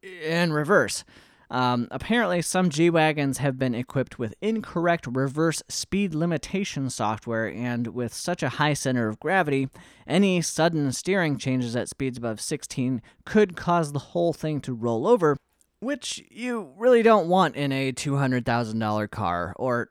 in 0.01 0.51
reverse. 0.51 1.05
Um, 1.51 1.87
apparently, 1.89 2.41
some 2.43 2.69
G 2.69 2.89
Wagons 2.89 3.39
have 3.39 3.57
been 3.57 3.73
equipped 3.73 4.19
with 4.19 4.35
incorrect 4.39 5.07
reverse 5.07 5.63
speed 5.67 6.13
limitation 6.13 6.89
software, 6.89 7.47
and 7.47 7.87
with 7.87 8.13
such 8.13 8.43
a 8.43 8.49
high 8.49 8.73
center 8.73 9.07
of 9.07 9.19
gravity, 9.19 9.69
any 10.05 10.41
sudden 10.41 10.91
steering 10.91 11.37
changes 11.37 11.75
at 11.75 11.89
speeds 11.89 12.19
above 12.19 12.39
16 12.39 13.01
could 13.25 13.55
cause 13.55 13.91
the 13.91 13.99
whole 13.99 14.31
thing 14.31 14.61
to 14.61 14.73
roll 14.73 15.07
over, 15.07 15.37
which 15.79 16.23
you 16.29 16.71
really 16.77 17.01
don't 17.01 17.27
want 17.27 17.55
in 17.55 17.71
a 17.71 17.91
$200,000 17.91 19.09
car, 19.09 19.53
or, 19.57 19.89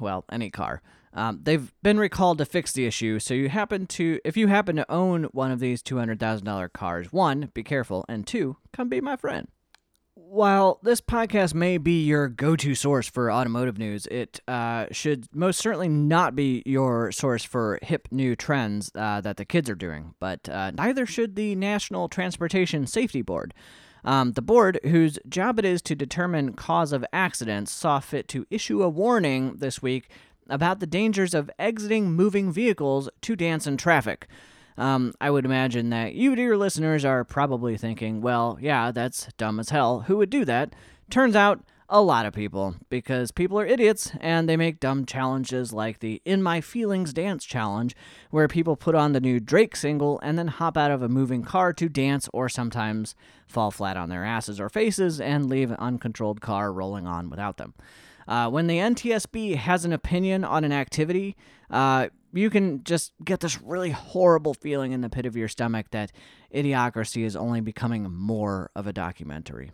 well, 0.00 0.24
any 0.32 0.48
car. 0.48 0.80
Um, 1.12 1.40
they've 1.42 1.72
been 1.82 1.98
recalled 1.98 2.38
to 2.38 2.46
fix 2.46 2.72
the 2.72 2.86
issue, 2.86 3.18
so 3.18 3.34
you 3.34 3.50
happen 3.50 3.86
to, 3.88 4.18
if 4.24 4.36
you 4.36 4.48
happen 4.48 4.76
to 4.76 4.90
own 4.90 5.24
one 5.24 5.52
of 5.52 5.60
these 5.60 5.82
$200,000 5.82 6.72
cars, 6.72 7.12
one, 7.12 7.50
be 7.52 7.62
careful, 7.62 8.06
and 8.08 8.26
two, 8.26 8.56
come 8.72 8.88
be 8.88 9.00
my 9.02 9.16
friend. 9.16 9.48
While 10.26 10.80
this 10.82 11.02
podcast 11.02 11.52
may 11.54 11.76
be 11.76 12.02
your 12.02 12.28
go 12.28 12.56
to 12.56 12.74
source 12.74 13.06
for 13.06 13.30
automotive 13.30 13.78
news, 13.78 14.06
it 14.06 14.40
uh, 14.48 14.86
should 14.90 15.28
most 15.34 15.60
certainly 15.60 15.88
not 15.88 16.34
be 16.34 16.62
your 16.64 17.12
source 17.12 17.44
for 17.44 17.78
hip 17.82 18.08
new 18.10 18.34
trends 18.34 18.90
uh, 18.94 19.20
that 19.20 19.36
the 19.36 19.44
kids 19.44 19.68
are 19.68 19.74
doing, 19.74 20.14
but 20.18 20.48
uh, 20.48 20.70
neither 20.72 21.04
should 21.04 21.36
the 21.36 21.54
National 21.54 22.08
Transportation 22.08 22.86
Safety 22.86 23.20
Board. 23.20 23.52
Um, 24.02 24.32
the 24.32 24.42
board, 24.42 24.80
whose 24.82 25.18
job 25.28 25.58
it 25.58 25.66
is 25.66 25.82
to 25.82 25.94
determine 25.94 26.54
cause 26.54 26.92
of 26.92 27.04
accidents, 27.12 27.70
saw 27.70 28.00
fit 28.00 28.26
to 28.28 28.46
issue 28.50 28.82
a 28.82 28.88
warning 28.88 29.56
this 29.58 29.82
week 29.82 30.08
about 30.48 30.80
the 30.80 30.86
dangers 30.86 31.34
of 31.34 31.50
exiting 31.58 32.12
moving 32.12 32.50
vehicles 32.50 33.10
to 33.20 33.36
dance 33.36 33.66
in 33.66 33.76
traffic. 33.76 34.26
Um, 34.76 35.14
I 35.20 35.30
would 35.30 35.44
imagine 35.44 35.90
that 35.90 36.14
you, 36.14 36.34
dear 36.34 36.56
listeners, 36.56 37.04
are 37.04 37.24
probably 37.24 37.76
thinking, 37.76 38.20
well, 38.20 38.58
yeah, 38.60 38.90
that's 38.90 39.28
dumb 39.36 39.60
as 39.60 39.70
hell. 39.70 40.00
Who 40.00 40.16
would 40.18 40.30
do 40.30 40.44
that? 40.44 40.74
Turns 41.10 41.36
out, 41.36 41.64
a 41.88 42.00
lot 42.00 42.24
of 42.24 42.32
people, 42.32 42.74
because 42.88 43.30
people 43.30 43.60
are 43.60 43.66
idiots 43.66 44.10
and 44.20 44.48
they 44.48 44.56
make 44.56 44.80
dumb 44.80 45.04
challenges 45.04 45.72
like 45.72 46.00
the 46.00 46.20
In 46.24 46.42
My 46.42 46.60
Feelings 46.62 47.12
Dance 47.12 47.44
Challenge, 47.44 47.94
where 48.30 48.48
people 48.48 48.74
put 48.74 48.94
on 48.94 49.12
the 49.12 49.20
new 49.20 49.38
Drake 49.38 49.76
single 49.76 50.18
and 50.20 50.38
then 50.38 50.48
hop 50.48 50.76
out 50.78 50.90
of 50.90 51.02
a 51.02 51.08
moving 51.08 51.42
car 51.42 51.72
to 51.74 51.88
dance 51.88 52.28
or 52.32 52.48
sometimes 52.48 53.14
fall 53.46 53.70
flat 53.70 53.98
on 53.98 54.08
their 54.08 54.24
asses 54.24 54.58
or 54.58 54.70
faces 54.70 55.20
and 55.20 55.48
leave 55.48 55.70
an 55.70 55.76
uncontrolled 55.78 56.40
car 56.40 56.72
rolling 56.72 57.06
on 57.06 57.28
without 57.28 57.58
them. 57.58 57.74
Uh, 58.26 58.48
when 58.48 58.66
the 58.66 58.78
NTSB 58.78 59.56
has 59.56 59.84
an 59.84 59.92
opinion 59.92 60.42
on 60.42 60.64
an 60.64 60.72
activity, 60.72 61.36
uh, 61.70 62.08
you 62.34 62.50
can 62.50 62.82
just 62.84 63.12
get 63.24 63.40
this 63.40 63.60
really 63.62 63.90
horrible 63.90 64.54
feeling 64.54 64.92
in 64.92 65.00
the 65.00 65.08
pit 65.08 65.26
of 65.26 65.36
your 65.36 65.48
stomach 65.48 65.86
that 65.92 66.12
idiocracy 66.54 67.24
is 67.24 67.36
only 67.36 67.60
becoming 67.60 68.10
more 68.10 68.70
of 68.74 68.86
a 68.86 68.92
documentary. 68.92 69.70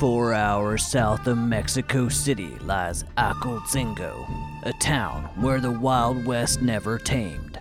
Four 0.00 0.32
hours 0.32 0.84
south 0.84 1.26
of 1.26 1.38
Mexico 1.38 2.08
City 2.08 2.56
lies 2.60 3.04
Acultzingo, 3.18 4.26
a 4.64 4.72
town 4.80 5.24
where 5.40 5.60
the 5.60 5.70
Wild 5.70 6.24
West 6.24 6.62
never 6.62 6.98
tamed. 6.98 7.58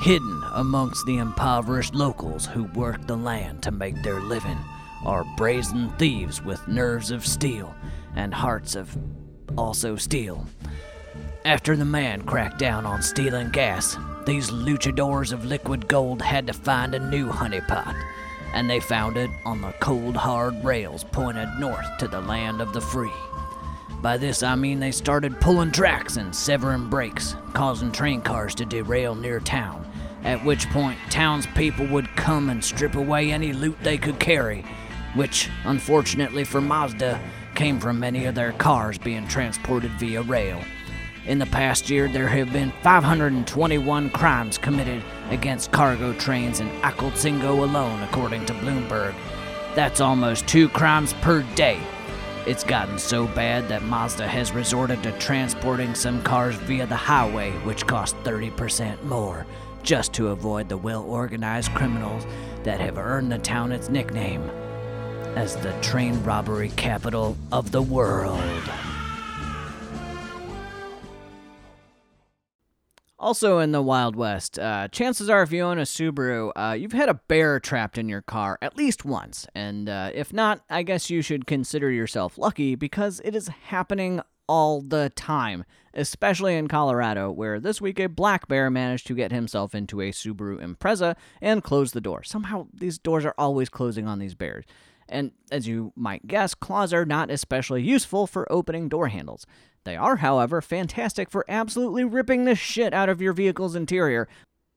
Hidden 0.00 0.42
amongst 0.54 1.06
the 1.06 1.18
impoverished 1.18 1.94
locals 1.94 2.46
who 2.46 2.64
work 2.64 3.06
the 3.06 3.16
land 3.16 3.62
to 3.62 3.70
make 3.70 4.02
their 4.02 4.20
living 4.20 4.58
are 5.06 5.24
brazen 5.36 5.88
thieves 5.98 6.44
with 6.44 6.66
nerves 6.66 7.12
of 7.12 7.24
steel 7.24 7.74
and 8.16 8.34
hearts 8.34 8.74
of 8.74 8.94
also 9.56 9.94
steel. 9.94 10.44
After 11.44 11.76
the 11.76 11.84
man 11.84 12.22
cracked 12.22 12.58
down 12.58 12.84
on 12.84 13.00
stealing 13.02 13.50
gas, 13.50 13.96
these 14.26 14.50
luchadors 14.50 15.32
of 15.32 15.44
liquid 15.44 15.86
gold 15.86 16.20
had 16.20 16.48
to 16.48 16.52
find 16.52 16.92
a 16.92 17.08
new 17.08 17.28
honeypot, 17.28 17.94
and 18.52 18.68
they 18.68 18.80
found 18.80 19.16
it 19.16 19.30
on 19.44 19.60
the 19.60 19.72
cold 19.78 20.16
hard 20.16 20.64
rails 20.64 21.04
pointed 21.04 21.48
north 21.60 21.86
to 21.98 22.08
the 22.08 22.20
land 22.20 22.60
of 22.60 22.72
the 22.72 22.80
free. 22.80 23.12
By 24.02 24.16
this 24.16 24.42
I 24.42 24.56
mean 24.56 24.80
they 24.80 24.90
started 24.90 25.40
pulling 25.40 25.70
tracks 25.70 26.16
and 26.16 26.34
severing 26.34 26.90
brakes, 26.90 27.36
causing 27.52 27.92
train 27.92 28.22
cars 28.22 28.56
to 28.56 28.64
derail 28.64 29.14
near 29.14 29.38
town, 29.38 29.88
at 30.24 30.44
which 30.44 30.68
point 30.70 30.98
townspeople 31.10 31.86
would 31.86 32.08
come 32.16 32.50
and 32.50 32.64
strip 32.64 32.96
away 32.96 33.30
any 33.30 33.52
loot 33.52 33.78
they 33.82 33.98
could 33.98 34.18
carry, 34.18 34.64
which, 35.16 35.48
unfortunately 35.64 36.44
for 36.44 36.60
Mazda, 36.60 37.20
came 37.54 37.80
from 37.80 37.98
many 37.98 38.26
of 38.26 38.34
their 38.34 38.52
cars 38.52 38.98
being 38.98 39.26
transported 39.26 39.90
via 39.92 40.22
rail. 40.22 40.62
In 41.26 41.38
the 41.38 41.46
past 41.46 41.90
year, 41.90 42.06
there 42.06 42.28
have 42.28 42.52
been 42.52 42.72
521 42.82 44.10
crimes 44.10 44.58
committed 44.58 45.02
against 45.30 45.72
cargo 45.72 46.12
trains 46.12 46.60
in 46.60 46.68
Acultzingo 46.82 47.64
alone, 47.64 48.00
according 48.02 48.46
to 48.46 48.52
Bloomberg. 48.54 49.14
That's 49.74 50.00
almost 50.00 50.46
two 50.46 50.68
crimes 50.68 51.14
per 51.14 51.42
day. 51.54 51.80
It's 52.46 52.62
gotten 52.62 52.98
so 52.98 53.26
bad 53.26 53.68
that 53.68 53.82
Mazda 53.82 54.28
has 54.28 54.52
resorted 54.52 55.02
to 55.02 55.18
transporting 55.18 55.96
some 55.96 56.22
cars 56.22 56.54
via 56.54 56.86
the 56.86 56.94
highway, 56.94 57.50
which 57.64 57.86
cost 57.86 58.16
30% 58.18 59.02
more, 59.02 59.46
just 59.82 60.12
to 60.12 60.28
avoid 60.28 60.68
the 60.68 60.76
well 60.76 61.02
organized 61.02 61.72
criminals 61.74 62.24
that 62.62 62.78
have 62.78 62.98
earned 62.98 63.32
the 63.32 63.38
town 63.38 63.72
its 63.72 63.88
nickname 63.88 64.48
as 65.36 65.54
the 65.56 65.72
train 65.82 66.20
robbery 66.24 66.70
capital 66.70 67.36
of 67.52 67.70
the 67.70 67.82
world. 67.82 68.40
Also 73.18 73.58
in 73.58 73.72
the 73.72 73.82
Wild 73.82 74.14
West, 74.14 74.58
uh, 74.58 74.88
chances 74.88 75.30
are 75.30 75.42
if 75.42 75.50
you 75.50 75.60
own 75.62 75.78
a 75.78 75.82
Subaru, 75.82 76.52
uh, 76.54 76.72
you've 76.78 76.92
had 76.92 77.08
a 77.08 77.14
bear 77.14 77.58
trapped 77.58 77.98
in 77.98 78.08
your 78.08 78.22
car 78.22 78.58
at 78.60 78.76
least 78.76 79.04
once. 79.04 79.46
And 79.54 79.88
uh, 79.88 80.10
if 80.14 80.32
not, 80.32 80.60
I 80.68 80.82
guess 80.82 81.10
you 81.10 81.22
should 81.22 81.46
consider 81.46 81.90
yourself 81.90 82.38
lucky 82.38 82.74
because 82.74 83.20
it 83.24 83.34
is 83.34 83.48
happening 83.48 84.20
all 84.48 84.80
the 84.80 85.10
time, 85.16 85.64
especially 85.94 86.56
in 86.56 86.68
Colorado, 86.68 87.30
where 87.30 87.58
this 87.58 87.80
week 87.80 87.98
a 87.98 88.08
black 88.08 88.48
bear 88.48 88.70
managed 88.70 89.06
to 89.08 89.14
get 89.14 89.32
himself 89.32 89.74
into 89.74 90.00
a 90.00 90.12
Subaru 90.12 90.60
Impreza 90.60 91.16
and 91.40 91.64
close 91.64 91.92
the 91.92 92.00
door. 92.00 92.22
Somehow 92.22 92.68
these 92.72 92.98
doors 92.98 93.24
are 93.24 93.34
always 93.38 93.68
closing 93.68 94.06
on 94.06 94.18
these 94.18 94.34
bears. 94.34 94.64
And 95.08 95.32
as 95.50 95.68
you 95.68 95.92
might 95.96 96.26
guess, 96.26 96.54
claws 96.54 96.92
are 96.92 97.04
not 97.04 97.30
especially 97.30 97.82
useful 97.82 98.26
for 98.26 98.50
opening 98.50 98.88
door 98.88 99.08
handles. 99.08 99.46
They 99.84 99.96
are, 99.96 100.16
however, 100.16 100.60
fantastic 100.60 101.30
for 101.30 101.44
absolutely 101.48 102.04
ripping 102.04 102.44
the 102.44 102.56
shit 102.56 102.92
out 102.92 103.08
of 103.08 103.20
your 103.20 103.32
vehicle's 103.32 103.76
interior, 103.76 104.28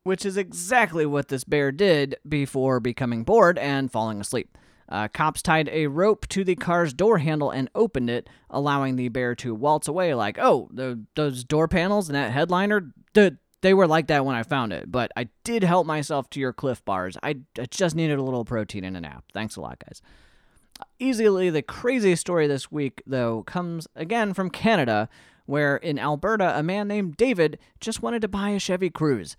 which 0.03 0.25
is 0.25 0.37
exactly 0.37 1.05
what 1.05 1.29
this 1.29 1.43
bear 1.43 1.71
did 1.71 2.15
before 2.27 2.79
becoming 2.79 3.23
bored 3.23 3.57
and 3.57 3.91
falling 3.91 4.21
asleep. 4.21 4.55
Uh, 4.87 5.07
cops 5.07 5.41
tied 5.41 5.69
a 5.69 5.87
rope 5.87 6.27
to 6.27 6.43
the 6.43 6.55
car's 6.55 6.93
door 6.93 7.19
handle 7.19 7.51
and 7.51 7.69
opened 7.75 8.09
it, 8.09 8.27
allowing 8.49 8.95
the 8.95 9.09
bear 9.09 9.35
to 9.35 9.53
waltz 9.53 9.87
away 9.87 10.13
like, 10.13 10.37
oh, 10.39 10.67
the, 10.71 11.03
those 11.15 11.43
door 11.43 11.67
panels 11.67 12.09
and 12.09 12.15
that 12.15 12.31
headliner, 12.31 12.91
the, 13.13 13.37
they 13.61 13.73
were 13.73 13.87
like 13.87 14.07
that 14.07 14.25
when 14.25 14.35
I 14.35 14.43
found 14.43 14.73
it, 14.73 14.91
but 14.91 15.11
I 15.17 15.29
did 15.43 15.63
help 15.63 15.85
myself 15.85 16.29
to 16.31 16.39
your 16.39 16.53
Clif 16.53 16.83
bars. 16.85 17.17
I, 17.21 17.39
I 17.59 17.65
just 17.69 17.95
needed 17.95 18.17
a 18.17 18.23
little 18.23 18.45
protein 18.45 18.83
in 18.83 18.95
a 18.95 19.01
nap. 19.01 19.25
Thanks 19.33 19.55
a 19.55 19.61
lot, 19.61 19.79
guys. 19.85 20.01
Easily 20.97 21.49
the 21.49 21.61
craziest 21.61 22.21
story 22.21 22.47
this 22.47 22.71
week, 22.71 23.01
though, 23.05 23.43
comes 23.43 23.87
again 23.95 24.33
from 24.33 24.49
Canada, 24.49 25.09
where 25.45 25.77
in 25.77 25.99
Alberta, 25.99 26.57
a 26.57 26.63
man 26.63 26.87
named 26.87 27.17
David 27.17 27.59
just 27.81 28.01
wanted 28.01 28.21
to 28.21 28.27
buy 28.27 28.49
a 28.49 28.59
Chevy 28.59 28.89
Cruze. 28.89 29.35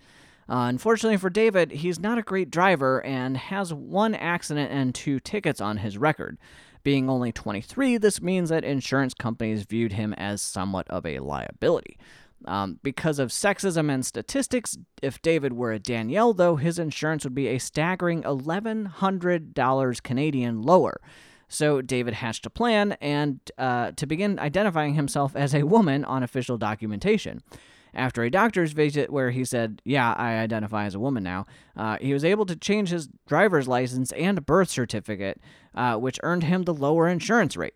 Uh, 0.49 0.67
unfortunately 0.67 1.17
for 1.17 1.29
David, 1.29 1.71
he's 1.71 1.99
not 1.99 2.17
a 2.17 2.23
great 2.23 2.51
driver 2.51 3.03
and 3.05 3.37
has 3.37 3.73
one 3.73 4.13
accident 4.13 4.71
and 4.71 4.93
two 4.93 5.19
tickets 5.19 5.61
on 5.61 5.77
his 5.77 5.97
record. 5.97 6.37
Being 6.83 7.09
only 7.09 7.31
23, 7.31 7.97
this 7.97 8.21
means 8.21 8.49
that 8.49 8.63
insurance 8.63 9.13
companies 9.13 9.63
viewed 9.63 9.93
him 9.93 10.13
as 10.13 10.41
somewhat 10.41 10.87
of 10.89 11.05
a 11.05 11.19
liability. 11.19 11.97
Um, 12.45 12.79
because 12.81 13.19
of 13.19 13.29
sexism 13.29 13.91
and 13.91 14.05
statistics, 14.05 14.77
if 15.01 15.21
David 15.21 15.53
were 15.53 15.71
a 15.71 15.79
Danielle, 15.79 16.33
though, 16.33 16.55
his 16.55 16.79
insurance 16.79 17.23
would 17.23 17.35
be 17.35 17.47
a 17.47 17.59
staggering 17.59 18.23
$1,100 18.23 20.03
Canadian 20.03 20.61
lower. 20.61 20.99
So 21.47 21.81
David 21.81 22.13
hatched 22.15 22.45
a 22.45 22.49
plan 22.49 22.93
and 23.01 23.39
uh, 23.57 23.91
to 23.97 24.05
begin 24.05 24.39
identifying 24.39 24.93
himself 24.93 25.35
as 25.35 25.53
a 25.53 25.63
woman 25.63 26.05
on 26.05 26.23
official 26.23 26.57
documentation. 26.57 27.41
After 27.93 28.23
a 28.23 28.31
doctor's 28.31 28.71
visit 28.71 29.11
where 29.11 29.31
he 29.31 29.43
said, 29.43 29.81
Yeah, 29.83 30.13
I 30.13 30.35
identify 30.35 30.85
as 30.85 30.95
a 30.95 30.99
woman 30.99 31.23
now, 31.23 31.45
uh, 31.75 31.97
he 31.99 32.13
was 32.13 32.23
able 32.23 32.45
to 32.45 32.55
change 32.55 32.87
his 32.89 33.09
driver's 33.27 33.67
license 33.67 34.13
and 34.13 34.45
birth 34.45 34.69
certificate, 34.69 35.41
uh, 35.75 35.97
which 35.97 36.19
earned 36.23 36.43
him 36.43 36.63
the 36.63 36.73
lower 36.73 37.09
insurance 37.09 37.57
rate. 37.57 37.73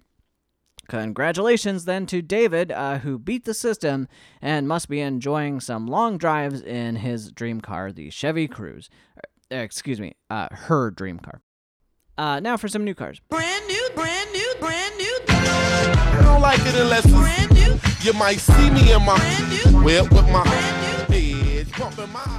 Congratulations 0.88 1.86
then 1.86 2.06
to 2.08 2.22
David, 2.22 2.72
uh, 2.72 3.00
who 3.00 3.18
beat 3.18 3.46
the 3.46 3.54
system 3.54 4.08
and 4.42 4.68
must 4.68 4.88
be 4.90 5.02
enjoying 5.02 5.60
some 5.60 5.88
long 5.88 6.18
drives 6.18 6.62
in 6.62 6.98
his 6.98 7.32
dream 7.32 7.62
car, 7.62 7.92
the 7.92 8.10
Chevy 8.10 8.48
Cruze. 8.48 8.90
Uh, 9.52 9.56
excuse 9.58 10.00
me, 10.00 10.16
uh, 10.30 10.48
her 10.52 10.92
dream 10.92 11.20
car. 11.20 11.42
Uh, 12.18 12.40
now 12.40 12.56
for 12.58 12.68
some 12.68 12.84
new 12.84 12.96
cars. 12.96 13.20
Brand 13.30 13.68
new, 13.68 13.90
brand 13.94 14.32
new, 14.32 14.54
brand 14.60 14.98
new. 14.98 15.20
I 15.28 16.22
don't 16.24 16.42
like 16.42 16.60
it 16.62 16.76
unless 16.76 17.06
Brand 17.06 17.54
new, 17.54 17.80
you 18.02 18.14
might 18.14 18.38
see 18.40 18.70
me 18.70 18.94
in 18.94 19.04
my 19.04 19.18
brand 19.18 19.50
new, 19.50 19.84
whip 19.84 20.12
with 20.12 20.30
my 20.32 20.44
brand 20.44 21.10
new. 21.10 21.16
head 21.44 21.72
pumping 21.74 22.12
my. 22.14 22.35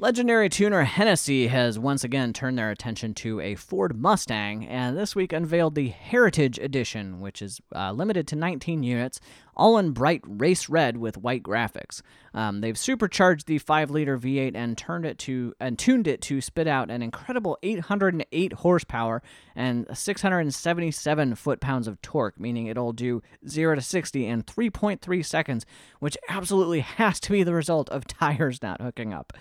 Legendary 0.00 0.48
tuner 0.48 0.84
Hennessey 0.84 1.48
has 1.48 1.76
once 1.76 2.04
again 2.04 2.32
turned 2.32 2.56
their 2.56 2.70
attention 2.70 3.14
to 3.14 3.40
a 3.40 3.56
Ford 3.56 4.00
Mustang, 4.00 4.64
and 4.64 4.96
this 4.96 5.16
week 5.16 5.32
unveiled 5.32 5.74
the 5.74 5.88
Heritage 5.88 6.56
Edition, 6.56 7.18
which 7.18 7.42
is 7.42 7.60
uh, 7.74 7.90
limited 7.90 8.28
to 8.28 8.36
19 8.36 8.84
units, 8.84 9.18
all 9.56 9.76
in 9.76 9.90
bright 9.90 10.20
race 10.24 10.68
red 10.68 10.98
with 10.98 11.16
white 11.16 11.42
graphics. 11.42 12.00
Um, 12.32 12.60
they've 12.60 12.78
supercharged 12.78 13.48
the 13.48 13.58
5-liter 13.58 14.16
V8 14.16 14.54
and 14.54 14.78
turned 14.78 15.04
it 15.04 15.18
to 15.18 15.52
and 15.58 15.76
tuned 15.76 16.06
it 16.06 16.20
to 16.22 16.40
spit 16.40 16.68
out 16.68 16.92
an 16.92 17.02
incredible 17.02 17.58
808 17.64 18.52
horsepower 18.52 19.20
and 19.56 19.84
677 19.92 21.34
foot-pounds 21.34 21.88
of 21.88 22.00
torque, 22.02 22.38
meaning 22.38 22.68
it'll 22.68 22.92
do 22.92 23.20
0 23.48 23.74
to 23.74 23.82
60 23.82 24.26
in 24.26 24.44
3.3 24.44 25.24
seconds, 25.26 25.66
which 25.98 26.16
absolutely 26.28 26.80
has 26.98 27.18
to 27.18 27.32
be 27.32 27.42
the 27.42 27.52
result 27.52 27.90
of 27.90 28.06
tires 28.06 28.62
not 28.62 28.80
hooking 28.80 29.12
up. 29.12 29.32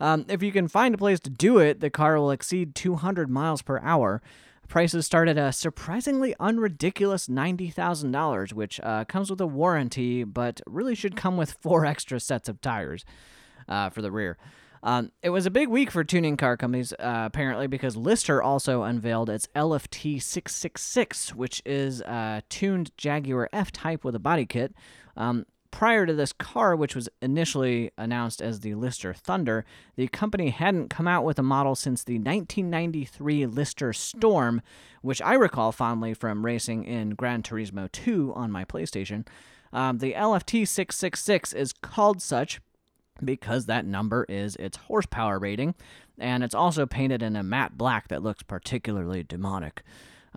Um, 0.00 0.24
if 0.28 0.42
you 0.42 0.52
can 0.52 0.68
find 0.68 0.94
a 0.94 0.98
place 0.98 1.20
to 1.20 1.30
do 1.30 1.58
it, 1.58 1.80
the 1.80 1.90
car 1.90 2.18
will 2.18 2.30
exceed 2.30 2.74
200 2.74 3.28
miles 3.28 3.62
per 3.62 3.78
hour. 3.80 4.22
Prices 4.68 5.06
start 5.06 5.28
at 5.28 5.38
a 5.38 5.50
surprisingly 5.50 6.34
unridiculous 6.38 7.26
$90,000, 7.26 8.52
which 8.52 8.78
uh, 8.82 9.04
comes 9.06 9.30
with 9.30 9.40
a 9.40 9.46
warranty, 9.46 10.24
but 10.24 10.60
really 10.66 10.94
should 10.94 11.16
come 11.16 11.36
with 11.36 11.52
four 11.60 11.86
extra 11.86 12.20
sets 12.20 12.48
of 12.48 12.60
tires 12.60 13.04
uh, 13.66 13.88
for 13.88 14.02
the 14.02 14.10
rear. 14.10 14.36
Um, 14.82 15.10
it 15.22 15.30
was 15.30 15.46
a 15.46 15.50
big 15.50 15.68
week 15.68 15.90
for 15.90 16.04
tuning 16.04 16.36
car 16.36 16.56
companies, 16.56 16.92
uh, 16.92 17.24
apparently, 17.26 17.66
because 17.66 17.96
Lister 17.96 18.42
also 18.42 18.82
unveiled 18.82 19.28
its 19.28 19.48
LFT 19.56 20.22
666, 20.22 21.34
which 21.34 21.62
is 21.66 22.00
a 22.02 22.42
tuned 22.48 22.92
Jaguar 22.96 23.48
F 23.52 23.72
Type 23.72 24.04
with 24.04 24.14
a 24.14 24.20
body 24.20 24.46
kit. 24.46 24.74
Um, 25.16 25.46
prior 25.70 26.06
to 26.06 26.12
this 26.14 26.32
car, 26.32 26.74
which 26.74 26.94
was 26.94 27.08
initially 27.20 27.90
announced 27.96 28.40
as 28.40 28.60
the 28.60 28.74
Lister 28.74 29.12
Thunder, 29.14 29.64
the 29.96 30.08
company 30.08 30.50
hadn't 30.50 30.88
come 30.88 31.08
out 31.08 31.24
with 31.24 31.38
a 31.38 31.42
model 31.42 31.74
since 31.74 32.04
the 32.04 32.14
1993 32.14 33.46
Lister 33.46 33.92
Storm, 33.92 34.62
which 35.02 35.22
I 35.22 35.34
recall 35.34 35.72
fondly 35.72 36.14
from 36.14 36.44
racing 36.44 36.84
in 36.84 37.10
Gran 37.10 37.42
Turismo 37.42 37.90
2 37.92 38.32
on 38.34 38.50
my 38.50 38.64
PlayStation. 38.64 39.26
Um, 39.72 39.98
the 39.98 40.14
LFT 40.14 40.66
666 40.66 41.52
is 41.52 41.72
called 41.72 42.22
such 42.22 42.60
because 43.22 43.66
that 43.66 43.84
number 43.84 44.24
is 44.28 44.56
its 44.56 44.76
horsepower 44.76 45.38
rating, 45.38 45.74
and 46.18 46.42
it's 46.44 46.54
also 46.54 46.86
painted 46.86 47.22
in 47.22 47.36
a 47.36 47.42
matte 47.42 47.76
black 47.76 48.08
that 48.08 48.22
looks 48.22 48.42
particularly 48.42 49.22
demonic. 49.22 49.82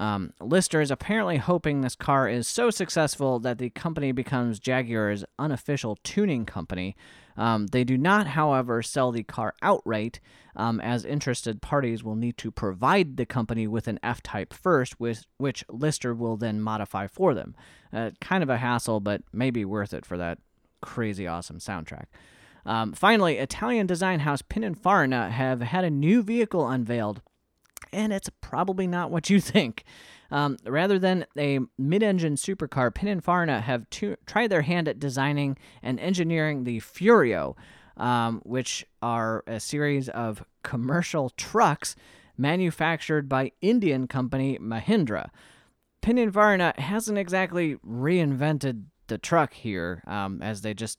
Um, 0.02 0.34
Lister 0.42 0.82
is 0.82 0.90
apparently 0.90 1.38
hoping 1.38 1.82
this 1.82 1.96
car 1.96 2.28
is 2.28 2.48
so 2.48 2.72
successful 2.72 3.38
that 3.42 3.60
the 3.60 3.70
company 3.70 4.12
becomes 4.12 4.60
Jaguar's 4.60 5.24
unofficial 5.38 5.96
tuning 6.04 6.44
company. 6.44 6.96
Um, 7.38 7.68
they 7.68 7.84
do 7.84 8.00
not, 8.00 8.26
however, 8.26 8.82
sell 8.82 9.12
the 9.12 9.22
car 9.22 9.54
outright, 9.62 10.20
um, 10.56 10.82
as 10.82 11.06
interested 11.06 11.62
parties 11.62 12.04
will 12.04 12.16
need 12.16 12.38
to 12.38 12.50
provide 12.50 13.16
the 13.16 13.28
company 13.28 13.68
with 13.68 13.88
an 13.88 14.00
F 14.02 14.24
type 14.24 14.54
first, 14.54 15.00
with, 15.00 15.28
which 15.38 15.64
Lister 15.70 16.16
will 16.16 16.36
then 16.36 16.60
modify 16.60 17.06
for 17.06 17.36
them. 17.36 17.56
Uh, 17.94 18.10
kind 18.20 18.42
of 18.42 18.50
a 18.50 18.58
hassle, 18.58 19.02
but 19.02 19.22
maybe 19.32 19.64
worth 19.64 19.94
it 19.94 20.04
for 20.04 20.18
that 20.18 20.40
crazy 20.82 21.28
awesome 21.28 21.60
soundtrack. 21.60 22.06
Um, 22.66 22.94
finally, 22.94 23.38
Italian 23.38 23.86
design 23.86 24.22
house 24.22 24.42
Pininfarina 24.42 25.30
have 25.30 25.62
had 25.62 25.84
a 25.84 25.92
new 25.92 26.24
vehicle 26.24 26.68
unveiled 26.68 27.22
and 27.92 28.14
it's 28.14 28.30
probably 28.42 28.88
not 28.88 29.12
what 29.12 29.30
you 29.30 29.40
think. 29.42 29.84
Um, 30.30 30.58
rather 30.66 30.98
than 30.98 31.26
a 31.38 31.60
mid-engine 31.78 32.36
supercar, 32.36 32.92
Pininfarina 32.92 33.62
have 33.62 33.90
tu- 33.90 34.16
tried 34.26 34.50
their 34.50 34.62
hand 34.62 34.88
at 34.88 35.00
designing 35.00 35.58
and 35.84 36.00
engineering 36.00 36.64
the 36.64 36.80
Furio, 36.80 37.56
um, 37.98 38.42
which 38.46 38.86
are 39.02 39.44
a 39.46 39.60
series 39.60 40.08
of 40.10 40.44
commercial 40.64 41.30
trucks 41.32 41.96
manufactured 42.38 43.28
by 43.28 43.52
Indian 43.62 44.08
company 44.08 44.58
Mahindra. 44.58 45.30
Pininfarina 46.02 46.78
hasn't 46.80 47.18
exactly 47.18 47.76
reinvented 47.86 48.86
the 49.08 49.18
truck 49.18 49.54
here, 49.54 50.02
um, 50.08 50.42
as 50.42 50.62
they 50.62 50.74
just 50.74 50.98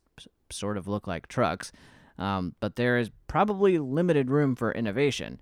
sort 0.51 0.77
of 0.77 0.87
look 0.87 1.07
like 1.07 1.27
trucks, 1.27 1.73
um, 2.19 2.55
but 2.61 2.77
there 2.77 2.99
is 2.99 3.11
probably 3.27 3.79
limited 3.79 4.31
room 4.31 4.55
for 4.55 4.71
innovation. 4.73 5.41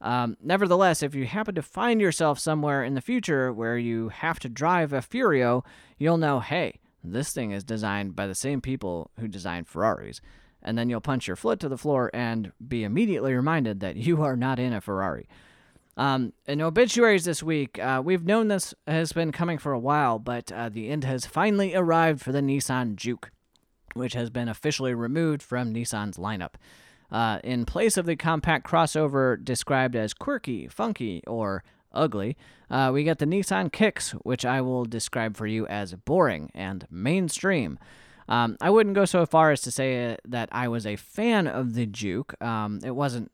Um, 0.00 0.36
nevertheless, 0.42 1.02
if 1.02 1.14
you 1.14 1.24
happen 1.26 1.54
to 1.54 1.62
find 1.62 2.00
yourself 2.00 2.38
somewhere 2.38 2.84
in 2.84 2.94
the 2.94 3.00
future 3.00 3.52
where 3.52 3.78
you 3.78 4.10
have 4.10 4.38
to 4.40 4.48
drive 4.48 4.92
a 4.92 4.98
Furio, 4.98 5.64
you'll 5.98 6.18
know, 6.18 6.40
hey, 6.40 6.80
this 7.02 7.32
thing 7.32 7.52
is 7.52 7.64
designed 7.64 8.16
by 8.16 8.26
the 8.26 8.34
same 8.34 8.60
people 8.60 9.10
who 9.18 9.28
designed 9.28 9.68
Ferraris. 9.68 10.20
And 10.62 10.78
then 10.78 10.88
you'll 10.88 11.00
punch 11.00 11.26
your 11.26 11.36
foot 11.36 11.60
to 11.60 11.68
the 11.68 11.78
floor 11.78 12.10
and 12.14 12.52
be 12.66 12.84
immediately 12.84 13.34
reminded 13.34 13.80
that 13.80 13.96
you 13.96 14.22
are 14.22 14.36
not 14.36 14.58
in 14.58 14.72
a 14.72 14.80
Ferrari. 14.80 15.28
Um, 15.96 16.32
in 16.46 16.60
obituaries 16.60 17.24
this 17.24 17.42
week, 17.42 17.78
uh, 17.78 18.02
we've 18.04 18.24
known 18.24 18.48
this 18.48 18.74
has 18.86 19.12
been 19.12 19.30
coming 19.30 19.58
for 19.58 19.72
a 19.72 19.78
while, 19.78 20.18
but 20.18 20.50
uh, 20.50 20.68
the 20.68 20.88
end 20.88 21.04
has 21.04 21.26
finally 21.26 21.74
arrived 21.74 22.20
for 22.20 22.32
the 22.32 22.40
Nissan 22.40 22.96
Juke, 22.96 23.30
which 23.92 24.14
has 24.14 24.30
been 24.30 24.48
officially 24.48 24.94
removed 24.94 25.42
from 25.42 25.72
Nissan's 25.72 26.16
lineup. 26.16 26.54
Uh, 27.10 27.38
in 27.44 27.64
place 27.64 27.96
of 27.96 28.06
the 28.06 28.16
compact 28.16 28.66
crossover 28.66 29.42
described 29.42 29.94
as 29.94 30.14
quirky, 30.14 30.66
funky, 30.68 31.22
or 31.26 31.62
ugly, 31.92 32.36
uh, 32.70 32.90
we 32.92 33.04
get 33.04 33.18
the 33.18 33.26
Nissan 33.26 33.70
Kicks, 33.70 34.12
which 34.22 34.44
I 34.44 34.60
will 34.60 34.84
describe 34.84 35.36
for 35.36 35.46
you 35.46 35.66
as 35.66 35.94
boring 35.94 36.50
and 36.54 36.86
mainstream. 36.90 37.78
Um, 38.28 38.56
I 38.60 38.70
wouldn't 38.70 38.94
go 38.94 39.04
so 39.04 39.26
far 39.26 39.50
as 39.50 39.60
to 39.62 39.70
say 39.70 40.12
uh, 40.12 40.16
that 40.24 40.48
I 40.50 40.68
was 40.68 40.86
a 40.86 40.96
fan 40.96 41.46
of 41.46 41.74
the 41.74 41.86
Juke. 41.86 42.40
Um, 42.42 42.80
it 42.82 42.92
wasn't 42.92 43.30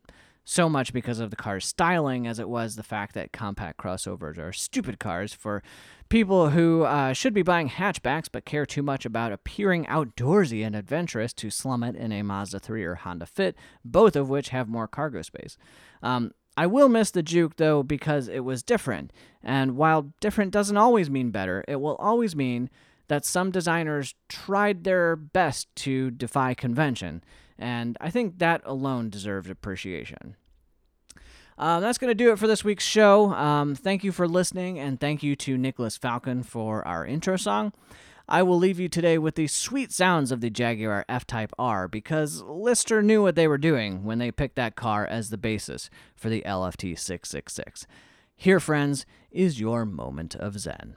so 0.51 0.69
much 0.69 0.93
because 0.93 1.21
of 1.21 1.31
the 1.31 1.37
car's 1.37 1.65
styling 1.65 2.27
as 2.27 2.41
it 2.41 2.49
was 2.49 2.75
the 2.75 2.83
fact 2.83 3.15
that 3.15 3.31
compact 3.31 3.79
crossovers 3.79 4.37
are 4.37 4.53
stupid 4.53 4.99
cars 4.99 5.33
for 5.33 5.63
people 6.09 6.51
who 6.51 6.83
uh, 6.83 7.13
should 7.13 7.33
be 7.33 7.45
buying 7.45 7.69
hatchbacks 7.69 8.27
but 8.31 8.45
care 8.45 8.67
too 8.67 8.83
much 8.83 9.05
about 9.05 9.31
appearing 9.31 9.85
outdoorsy 9.87 10.67
and 10.67 10.75
adventurous 10.75 11.33
to 11.33 11.51
slum 11.51 11.85
it 11.85 11.95
in 11.95 12.11
a 12.11 12.23
Mazda 12.23 12.59
3 12.59 12.83
or 12.83 12.97
Honda 12.97 13.27
Fit, 13.27 13.55
both 13.85 14.17
of 14.17 14.29
which 14.29 14.49
have 14.49 14.69
more 14.69 14.89
cargo 14.89 15.23
space. 15.23 15.57
Um, 16.03 16.33
I 16.57 16.67
will 16.67 16.89
miss 16.89 17.13
the 17.13 17.23
Juke 17.23 17.55
though 17.55 17.85
because 17.85 18.27
it 18.27 18.41
was 18.41 18.65
different, 18.65 19.13
and 19.45 19.77
while 19.77 20.13
different 20.19 20.51
doesn't 20.51 20.77
always 20.77 21.09
mean 21.09 21.31
better, 21.31 21.65
it 21.69 21.77
will 21.77 21.95
always 21.97 22.35
mean 22.35 22.71
that 23.07 23.25
some 23.25 23.53
designers 23.53 24.17
tried 24.29 24.83
their 24.83 25.15
best 25.15 25.69
to 25.77 26.11
defy 26.11 26.55
convention, 26.55 27.23
and 27.57 27.97
I 28.01 28.11
think 28.11 28.41
that 28.41 28.63
alone 28.65 29.11
deserves 29.11 29.49
appreciation. 29.49 30.35
Um, 31.61 31.83
that's 31.83 31.99
going 31.99 32.11
to 32.11 32.15
do 32.15 32.33
it 32.33 32.39
for 32.39 32.47
this 32.47 32.65
week's 32.65 32.87
show. 32.87 33.35
Um, 33.35 33.75
thank 33.75 34.03
you 34.03 34.13
for 34.13 34.27
listening, 34.27 34.79
and 34.79 34.99
thank 34.99 35.23
you 35.23 35.37
to 35.37 35.59
Nicholas 35.59 35.99
Falcon 35.99 36.43
for 36.43 36.87
our 36.89 37.05
intro 37.05 37.37
song. 37.37 37.75
I 38.27 38.43
will 38.43 38.57
leave 38.57 38.81
you 38.81 38.89
today 38.89 39.19
with 39.19 39.35
the 39.35 39.47
sweet 39.47 39.93
sounds 39.93 40.33
of 40.33 40.41
the 40.41 40.49
Jaguar 40.49 41.05
F 41.07 41.27
Type 41.27 41.53
R 41.59 41.87
because 41.87 42.41
Lister 42.45 43.03
knew 43.03 43.23
what 43.23 43.35
they 43.35 43.47
were 43.47 43.59
doing 43.59 44.05
when 44.05 44.19
they 44.19 44.31
picked 44.31 44.57
that 44.57 44.75
car 44.75 45.05
as 45.05 45.29
the 45.29 45.37
basis 45.37 45.91
for 46.17 46.31
the 46.31 46.43
LFT 46.47 46.99
666. 46.99 47.87
Here, 48.35 48.59
friends, 48.59 49.05
is 49.31 49.61
your 49.61 49.85
moment 49.85 50.35
of 50.37 50.59
Zen. 50.59 50.97